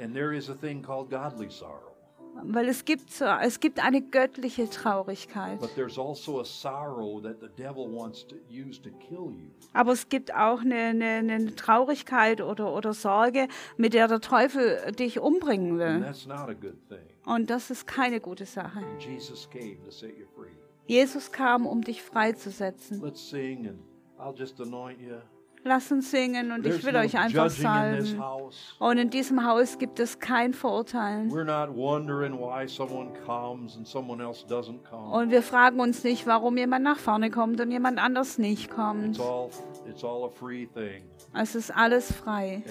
[0.00, 1.92] and there is a thing called godly sorrow.
[2.42, 5.58] weil es gibt, so, es gibt eine göttliche Traurigkeit.
[5.58, 9.48] But there's also a sorrow that the devil wants to use to kill you.
[9.72, 13.48] Aber es gibt auch eine, eine, eine Traurigkeit oder, oder Sorge,
[13.78, 16.06] mit der der Teufel dich umbringen And will.
[16.06, 17.08] that's not a good thing.
[17.24, 18.80] Und das ist keine gute Sache.
[18.98, 20.50] Jesus came to set you free.
[20.86, 23.00] Jesus kam, um dich freizusetzen.
[23.02, 23.78] Let's sing and
[24.18, 25.16] I'll just anoint you.
[25.66, 28.22] Lass uns singen und ich will euch einfach salben.
[28.78, 31.28] Und in diesem Haus gibt es kein Verurteilen.
[31.28, 31.48] Und
[35.30, 39.16] wir fragen uns nicht, warum jemand nach vorne kommt und jemand anders nicht kommt.
[39.16, 39.50] It's all
[39.88, 41.02] it's all a free thing
[41.34, 42.62] Es ist alles frei,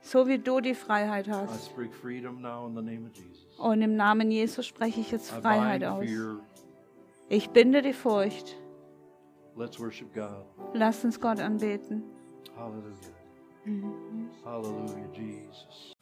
[0.00, 1.72] so wie du die Freiheit I hast.
[1.72, 3.48] speak freedom now in the name of Jesus.
[3.58, 6.06] Und im Namen Jesus spreche ich jetzt Freiheit aus.
[7.28, 8.56] Ich binde die Furcht.
[9.60, 10.46] Let's worship God.
[10.72, 12.02] Lasst uns Gott anbeten.
[12.56, 12.94] Hallelujah.
[13.66, 14.28] Mm -hmm.
[14.42, 15.92] Hallelujah, Jesus.